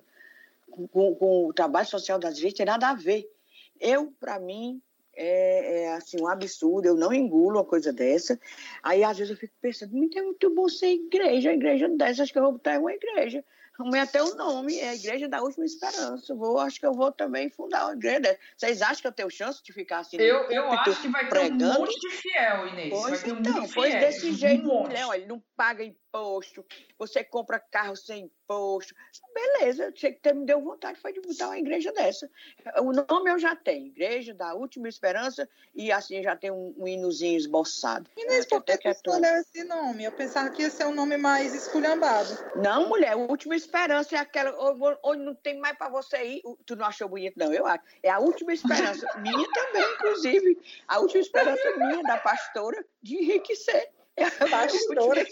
[0.70, 3.30] com, com o trabalho social das igrejas tem nada a ver.
[3.80, 4.82] Eu, para mim,
[5.16, 8.40] é, é, assim, um absurdo, eu não engulo uma coisa dessa.
[8.82, 12.40] Aí às vezes eu fico pensando, é muito bom ser igreja, igreja dessa, acho que
[12.40, 13.44] eu vou botar uma igreja.
[13.80, 16.36] Arrumei até o nome, é a Igreja da Última Esperança.
[16.36, 18.38] Vou, acho que eu vou também fundar uma igreja.
[18.58, 20.18] Vocês acham que eu tenho chance de ficar assim?
[20.18, 21.64] Eu, eu acho que vai ter pregando?
[21.64, 22.90] um monte de fiel, Inês.
[22.90, 26.09] Pois vai ter então, um pois desse jeito, mulher, olha, não paga imposto,
[26.98, 28.96] você compra carro sem imposto.
[29.34, 32.30] Beleza, você que me deu vontade foi de botar uma igreja dessa.
[32.82, 36.88] O nome eu já tenho, Igreja da Última Esperança, e assim já tem um, um
[36.88, 38.10] hinozinho esboçado.
[38.18, 40.04] Inês, por que você escolheu esse nome?
[40.04, 42.30] Eu pensava que ia ser um nome mais esculhambado.
[42.56, 44.56] Não, mulher, Última Esperança é aquela
[45.04, 46.42] onde não tem mais para você ir.
[46.66, 47.84] Tu não achou bonito, não, eu acho.
[48.02, 50.58] É a Última Esperança, minha também, inclusive.
[50.88, 53.92] A Última Esperança minha, da pastora, de enriquecer.
[54.50, 55.26] Pastora.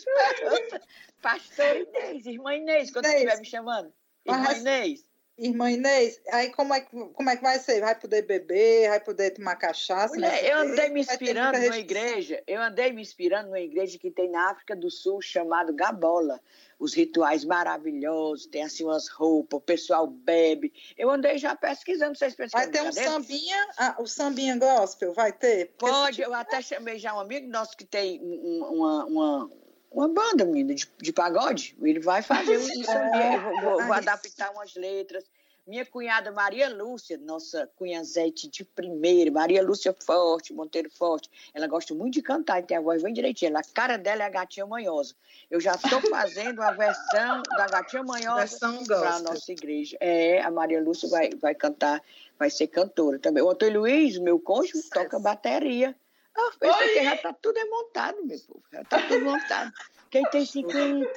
[1.22, 3.18] Pastora Inês, irmã Inês, quando Inês.
[3.22, 3.94] estiver me chamando.
[4.26, 5.07] Irmã Inês.
[5.38, 7.80] Irmã Inês, aí como é, que, como é que vai ser?
[7.80, 10.16] Vai poder beber, vai poder tomar cachaça?
[10.16, 14.32] Mulher, eu andei me inspirando numa igreja, eu andei me inspirando numa igreja que tem
[14.32, 16.42] na África do Sul, chamado Gabola.
[16.80, 20.72] Os rituais maravilhosos, tem assim umas roupas, o pessoal bebe.
[20.96, 25.32] Eu andei já pesquisando, vocês pensam Vai ter um sambinha, ah, o sambinha gospel, vai
[25.32, 25.74] ter?
[25.78, 29.52] Pode, eu até chamei já um amigo nosso que tem uma, uma
[29.92, 31.76] uma banda, menina, de, de pagode.
[31.82, 35.24] Ele vai fazer um sambinha, vou, vou, vou adaptar umas letras.
[35.68, 41.94] Minha cunhada Maria Lúcia, nossa cunhazete de primeira, Maria Lúcia Forte, Monteiro Forte, ela gosta
[41.94, 43.52] muito de cantar tem a voz bem direitinha.
[43.54, 45.14] A cara dela é a Gatinha Manhosa.
[45.52, 48.58] Eu já estou fazendo a versão da Gatinha Manhosa
[48.88, 49.98] para a nossa igreja.
[50.00, 52.02] É, a Maria Lúcia vai, vai cantar,
[52.40, 53.44] vai ser cantora também.
[53.44, 55.94] O Antônio Luiz, meu cônjuge, toca bateria.
[56.60, 58.64] Que já está tudo é montado, meu povo.
[58.72, 59.74] Já está tudo montado.
[60.10, 61.12] Quem tem 50,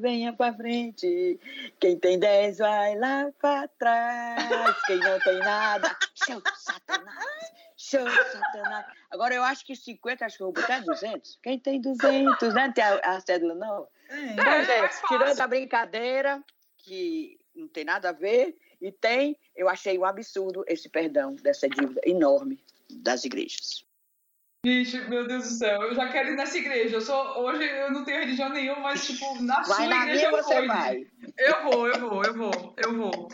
[0.00, 1.38] venha pra frente.
[1.78, 4.82] Quem tem 10, vai lá pra trás.
[4.86, 7.52] Quem não tem nada, show Satanás.
[7.76, 8.86] Show Satanás.
[9.10, 11.38] Agora, eu acho que 50, acho que eu vou botar 200.
[11.42, 12.66] Quem tem 200, né?
[12.66, 13.86] Não tem a, a cédula, não?
[14.08, 16.42] É, pois é, é tirando a brincadeira,
[16.78, 21.68] que não tem nada a ver, e tem, eu achei um absurdo esse perdão dessa
[21.68, 23.84] dívida enorme das igrejas.
[24.64, 26.96] Gente, meu Deus do céu, eu já quero ir nessa igreja.
[26.96, 30.28] Eu sou, hoje eu não tenho religião nenhuma, mas tipo, na vai sua na igreja
[30.28, 30.66] minha, eu você vou.
[30.66, 31.06] Vai.
[31.38, 33.28] Eu vou, eu vou, eu vou, eu vou.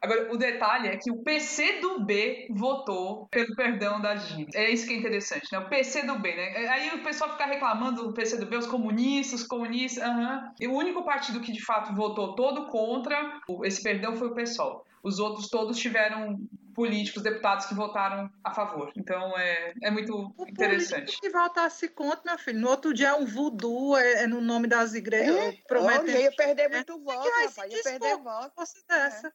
[0.00, 4.56] Agora, o detalhe é que o PC do B votou pelo perdão da dívida.
[4.56, 5.58] É isso que é interessante, né?
[5.58, 6.66] O PC do B, né?
[6.68, 10.50] Aí o pessoal fica reclamando do PC do B, os comunistas, os comunistas, aham.
[10.60, 14.86] E o único partido que de fato votou todo contra esse perdão foi o PSOL.
[15.04, 16.40] Os outros todos tiveram
[16.74, 18.90] políticos, deputados que votaram a favor.
[18.96, 21.20] Então é, é muito o interessante.
[21.20, 22.58] que votasse contra, meu filho.
[22.58, 25.36] No outro dia é um voodoo, é, é no nome das igrejas.
[25.36, 25.52] É?
[25.68, 26.98] Prometendo, Olha, ia perder muito é.
[26.98, 27.72] voto, rapaz.
[27.72, 28.52] Ia perder voto.
[28.88, 29.32] Dessa.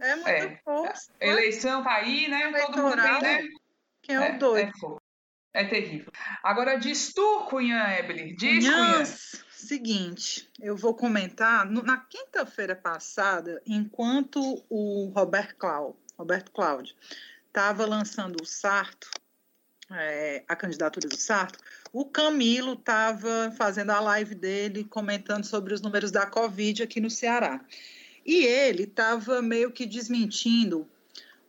[0.00, 0.60] É, é muito é.
[0.64, 1.12] força.
[1.20, 2.52] A eleição tá aí, né?
[2.66, 3.48] Todo mundo tem, né?
[4.02, 5.02] Quem é o é, doido?
[5.52, 6.10] É, é, terrível.
[6.42, 8.34] Agora diz tu, Cunha Ebele.
[8.36, 9.04] Diz, Cunha.
[9.66, 11.64] Seguinte, eu vou comentar.
[11.70, 16.94] Na quinta-feira passada, enquanto o Robert Cláudio Roberto Cláudio,
[17.46, 19.10] estava lançando o Sarto,
[19.90, 21.58] é, a candidatura do Sarto,
[21.92, 27.10] o Camilo estava fazendo a live dele comentando sobre os números da Covid aqui no
[27.10, 27.64] Ceará.
[28.24, 30.86] E ele estava meio que desmentindo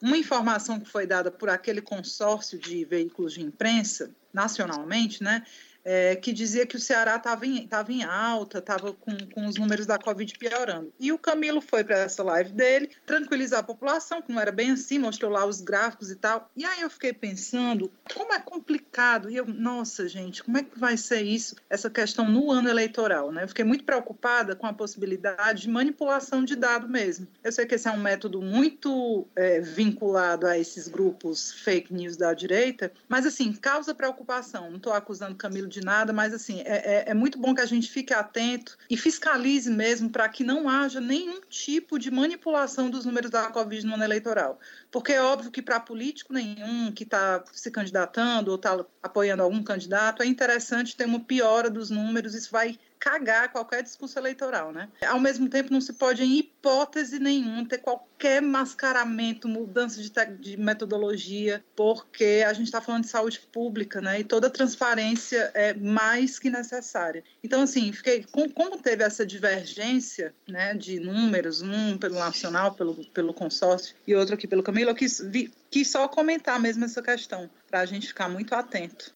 [0.01, 5.45] uma informação que foi dada por aquele consórcio de veículos de imprensa, nacionalmente, né,
[5.83, 9.55] é, que dizia que o Ceará estava em, tava em alta, estava com, com os
[9.55, 10.93] números da Covid piorando.
[10.99, 14.71] E o Camilo foi para essa live dele, tranquilizar a população, que não era bem
[14.71, 16.49] assim, mostrou lá os gráficos e tal.
[16.55, 19.29] E aí eu fiquei pensando como é complicado.
[19.29, 23.31] E eu, nossa, gente, como é que vai ser isso, essa questão no ano eleitoral,
[23.31, 23.43] né?
[23.43, 27.27] Eu fiquei muito preocupada com a possibilidade de manipulação de dado mesmo.
[27.43, 32.17] Eu sei que esse é um método muito é, vinculado a esses grupos fake news
[32.17, 34.69] da direita, mas assim, causa preocupação.
[34.69, 37.65] Não estou acusando Camilo de nada, mas assim, é, é, é muito bom que a
[37.65, 43.05] gente fique atento e fiscalize mesmo para que não haja nenhum tipo de manipulação dos
[43.05, 44.59] números da Covid no ano eleitoral.
[44.91, 49.63] Porque é óbvio que para político nenhum que está se candidatando ou está apoiando algum
[49.63, 54.87] candidato, é interessante ter uma piora dos números, isso vai cagar qualquer discurso eleitoral, né?
[55.07, 60.55] Ao mesmo tempo, não se pode, em hipótese nenhuma, ter qualquer mascaramento, mudança de, de
[60.55, 64.19] metodologia, porque a gente está falando de saúde pública, né?
[64.19, 67.23] E toda transparência é mais que necessária.
[67.43, 68.23] Então, assim, fiquei,
[68.53, 74.35] como teve essa divergência, né, de números, um pelo nacional, pelo, pelo consórcio e outro
[74.35, 78.07] aqui pelo Camilo, eu quis, vi, quis só comentar mesmo essa questão, para a gente
[78.07, 79.11] ficar muito atento.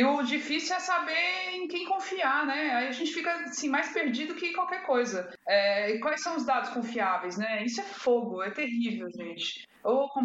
[0.00, 2.70] E o difícil é saber em quem confiar, né?
[2.70, 5.28] Aí a gente fica assim, mais perdido que qualquer coisa.
[5.44, 7.64] É, e quais são os dados confiáveis, né?
[7.64, 9.66] Isso é fogo, é terrível, gente.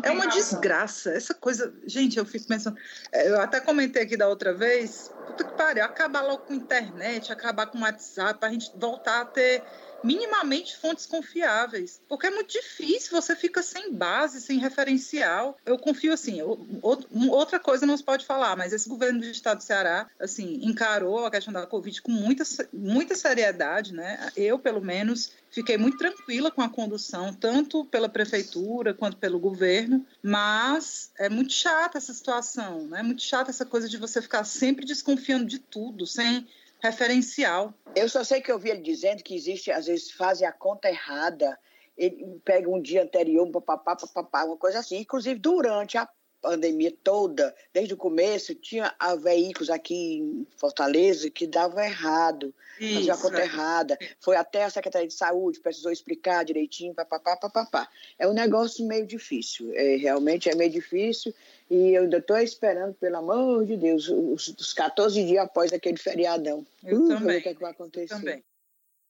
[0.04, 1.12] É uma desgraça.
[1.12, 1.74] Essa coisa.
[1.86, 2.78] Gente, eu fico pensando.
[3.12, 5.12] É, eu até comentei aqui da outra vez.
[5.28, 9.22] Puta que pariu, acabar logo com a internet, acabar com o WhatsApp, pra gente voltar
[9.22, 9.64] a ter
[10.04, 15.58] minimamente fontes confiáveis, porque é muito difícil, você fica sem base, sem referencial.
[15.66, 16.40] Eu confio assim,
[16.82, 21.26] outra coisa não se pode falar, mas esse governo do estado do Ceará, assim, encarou
[21.26, 22.44] a questão da Covid com muita,
[22.74, 24.30] muita seriedade, né?
[24.36, 30.06] Eu, pelo menos, fiquei muito tranquila com a condução, tanto pela prefeitura quanto pelo governo,
[30.22, 33.00] mas é muito chata essa situação, né?
[33.00, 36.48] É muito chata essa coisa de você ficar sempre desconfiando de tudo, sem
[36.82, 37.74] referencial.
[37.96, 40.90] Eu só sei que eu vi ele dizendo que existe, às vezes, fazem a conta
[40.90, 41.58] errada,
[41.96, 44.98] ele pega um dia anterior, papapá, papapá, uma coisa assim.
[44.98, 46.10] Inclusive, durante a
[46.44, 53.14] pandemia toda, desde o começo, tinha veículos aqui em Fortaleza que davam errado, Isso, fazia
[53.14, 53.98] a conta errada.
[54.20, 57.88] Foi até a Secretaria de Saúde, precisou explicar direitinho, papapá, papapá.
[58.20, 61.34] É um negócio meio difícil, é, realmente é meio difícil.
[61.72, 65.98] E eu ainda estou esperando, pelo amor de Deus, os, os 14 dias após aquele
[65.98, 66.66] feriadão.
[66.84, 67.40] Eu uh, também.
[67.40, 68.14] O que, é que vai acontecer.
[68.14, 68.44] Eu também.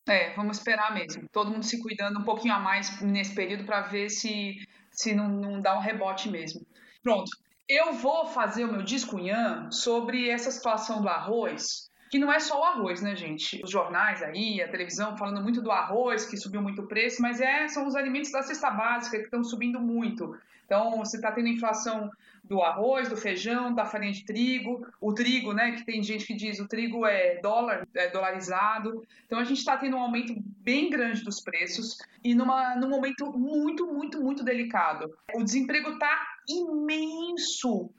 [0.07, 1.27] É, vamos esperar mesmo.
[1.31, 4.57] Todo mundo se cuidando um pouquinho a mais nesse período para ver se,
[4.91, 6.61] se não, não dá um rebote mesmo.
[7.03, 7.29] Pronto.
[7.67, 12.61] Eu vou fazer o meu discunhã sobre essa situação do arroz, que não é só
[12.61, 13.59] o arroz, né, gente?
[13.63, 17.41] Os jornais aí, a televisão falando muito do arroz, que subiu muito o preço, mas
[17.41, 20.37] é, são os alimentos da cesta básica que estão subindo muito.
[20.63, 22.11] Então, você está tendo inflação
[22.43, 26.35] do arroz, do feijão, da farinha de trigo, o trigo, né, que tem gente que
[26.35, 29.03] diz o trigo é dólar, é dolarizado.
[29.25, 33.31] Então a gente está tendo um aumento bem grande dos preços e numa, num momento
[33.31, 35.11] muito, muito, muito delicado.
[35.33, 37.89] O desemprego está imenso.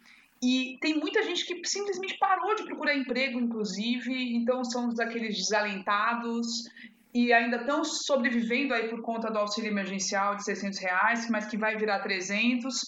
[0.44, 6.68] E tem muita gente que simplesmente parou de procurar emprego, inclusive, então são daqueles desalentados
[7.14, 11.56] e ainda estão sobrevivendo aí por conta do auxílio emergencial de 600 reais, mas que
[11.56, 12.84] vai virar 300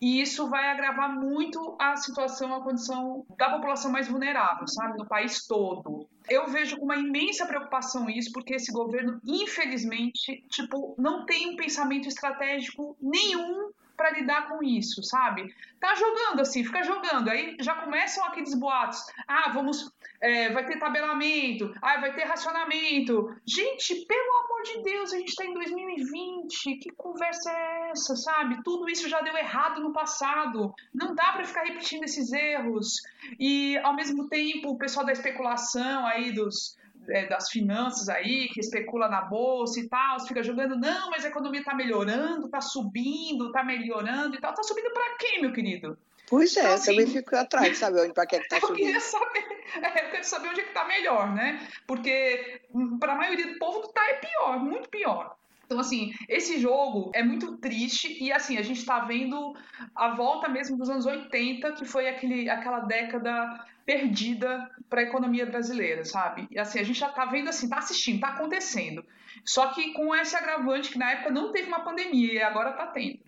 [0.00, 5.06] e isso vai agravar muito a situação, a condição da população mais vulnerável, sabe, no
[5.06, 6.08] país todo.
[6.28, 11.56] Eu vejo com uma imensa preocupação isso, porque esse governo, infelizmente, tipo, não tem um
[11.56, 15.52] pensamento estratégico nenhum para lidar com isso, sabe?
[15.80, 17.28] Tá jogando assim, fica jogando.
[17.28, 19.04] Aí já começam aqueles boatos.
[19.26, 19.92] Ah, vamos.
[20.20, 21.74] É, vai ter tabelamento.
[21.82, 23.36] Ah, vai ter racionamento.
[23.44, 26.76] Gente, pelo amor de Deus, a gente tá em 2020.
[26.76, 28.62] Que conversa é essa, sabe?
[28.62, 30.72] Tudo isso já deu errado no passado.
[30.94, 33.02] Não dá para ficar repetindo esses erros.
[33.38, 36.77] E ao mesmo tempo, o pessoal da especulação aí dos
[37.08, 41.28] é, das finanças aí, que especula na bolsa e tal, fica jogando, não, mas a
[41.28, 44.50] economia está melhorando, está subindo, está melhorando e tal.
[44.50, 45.98] Está subindo para quê, meu querido?
[46.28, 48.78] Pois é, então, assim, também fico atrás de saber onde para que está subindo.
[48.80, 49.46] Eu queria saber,
[49.82, 51.66] é, eu quero saber onde é que está melhor, né?
[51.86, 55.37] Porque hum, para a maioria do povo está é pior, muito pior.
[55.68, 59.54] Então, assim, esse jogo é muito triste e, assim, a gente está vendo
[59.94, 65.44] a volta mesmo dos anos 80, que foi aquele, aquela década perdida para a economia
[65.44, 66.48] brasileira, sabe?
[66.50, 69.04] E, assim, a gente já está vendo, assim, está assistindo, está acontecendo.
[69.44, 72.86] Só que com esse agravante que na época não teve uma pandemia e agora está
[72.86, 73.18] tendo.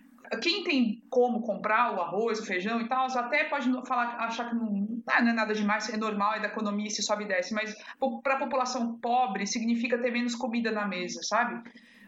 [0.41, 4.55] Quem tem como comprar o arroz, o feijão e tal, até pode falar, achar que
[4.55, 7.53] não, ah, não é nada demais, é normal, é da economia, se sobe e desce,
[7.53, 7.75] mas
[8.23, 11.61] para a população pobre significa ter menos comida na mesa, sabe?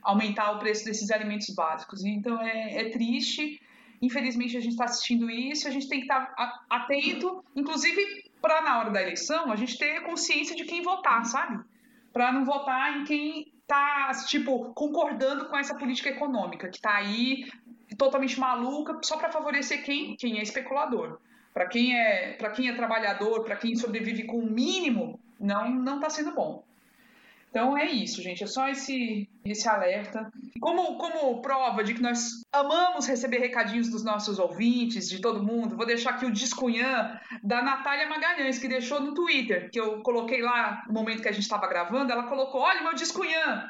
[0.04, 2.04] Aumentar o preço desses alimentos básicos.
[2.04, 3.62] Então é, é triste.
[4.02, 8.62] Infelizmente a gente está assistindo isso, a gente tem que estar tá atento, inclusive para
[8.62, 11.64] na hora da eleição a gente ter consciência de quem votar, sabe?
[12.12, 17.50] Para não votar em quem está tipo concordando com essa política econômica que está aí
[17.98, 21.20] totalmente maluca só para favorecer quem quem é especulador.
[21.54, 25.96] para quem é para quem é trabalhador, para quem sobrevive com o mínimo, não não
[25.96, 26.64] está sendo bom.
[27.54, 28.44] Então é isso, gente.
[28.44, 30.32] É só esse, esse alerta.
[30.60, 35.76] Como, como prova de que nós amamos receber recadinhos dos nossos ouvintes, de todo mundo,
[35.76, 40.42] vou deixar aqui o Discunhã da Natália Magalhães, que deixou no Twitter, que eu coloquei
[40.42, 42.12] lá no momento que a gente estava gravando.
[42.12, 43.70] Ela colocou: Olha, meu Discunhã.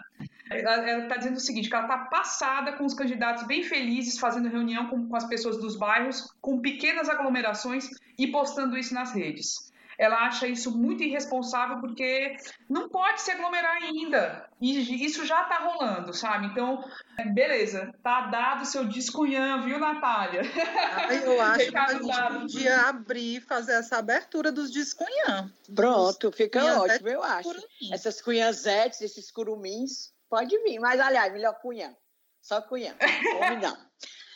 [0.50, 4.50] Ela está dizendo o seguinte: que ela está passada com os candidatos bem felizes, fazendo
[4.50, 9.73] reunião com, com as pessoas dos bairros, com pequenas aglomerações e postando isso nas redes
[9.98, 12.36] ela acha isso muito irresponsável porque
[12.70, 14.48] não pode se aglomerar ainda.
[14.60, 16.48] E isso já tá rolando, sabe?
[16.48, 16.84] Então,
[17.34, 20.42] beleza, tá dado seu descunhã, viu, Natália?
[20.96, 22.40] Ah, eu acho que a gente dado.
[22.40, 25.52] podia abrir, fazer essa abertura dos descunhã.
[25.76, 27.54] Pronto, fica ótimo, eu acho.
[27.92, 30.80] Essas cunhazetes, esses curumins, pode vir.
[30.80, 31.94] Mas, aliás, melhor cunhã.
[32.42, 32.96] Só cunhã.
[33.42, 33.78] Homem não.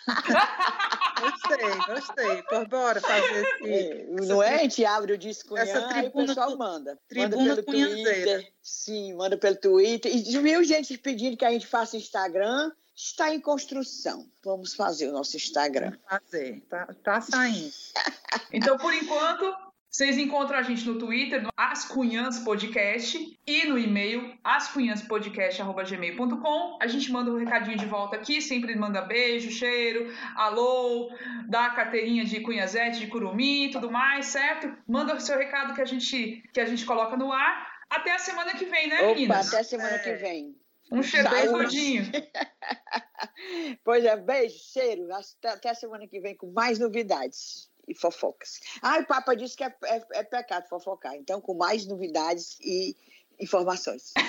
[1.19, 2.43] gostei, gostei.
[2.43, 3.65] Por bora fazer esse.
[3.65, 4.55] É, não é?
[4.55, 6.99] A gente abre o disco essa tribuna, o pessoal manda.
[7.07, 8.53] Tribuna manda pelo Twitter.
[8.61, 10.11] Sim, manda pelo Twitter.
[10.13, 12.71] E viu gente pedindo que a gente faça Instagram.
[12.95, 14.27] Está em construção.
[14.43, 15.91] Vamos fazer o nosso Instagram.
[15.91, 16.61] Vamos fazer.
[16.67, 17.71] Tá, tá saindo.
[18.51, 19.55] então, por enquanto,
[19.89, 23.17] vocês encontram a gente no Twitter, no Ascunhãs Podcast
[23.47, 26.77] e no e-mail ascunhãspodcast.gmail.com.
[26.81, 31.09] A gente manda um recadinho de volta aqui, sempre manda beijo, cheiro, alô,
[31.47, 34.75] dá a carteirinha de cunhazete, de curumim e tudo mais, certo?
[34.87, 37.77] Manda o seu recado que a gente, que a gente coloca no ar.
[37.89, 39.47] Até a semana que vem, né, Opa, meninas?
[39.47, 39.99] Até a semana é.
[39.99, 40.53] que vem.
[40.91, 42.03] Um cheiro bem gordinho.
[43.83, 45.07] pois é, beijo, cheiro.
[45.43, 48.59] Até a semana que vem com mais novidades e fofocas.
[48.81, 51.15] Ah, o Papa disse que é, é, é pecado fofocar.
[51.15, 52.95] Então, com mais novidades e
[53.39, 54.13] informações.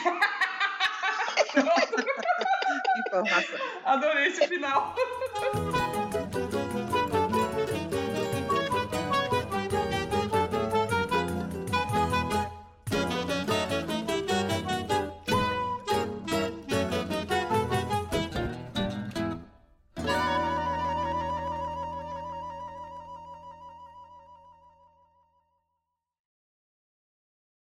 [3.07, 3.59] Informação.
[3.85, 4.95] Adorei esse final.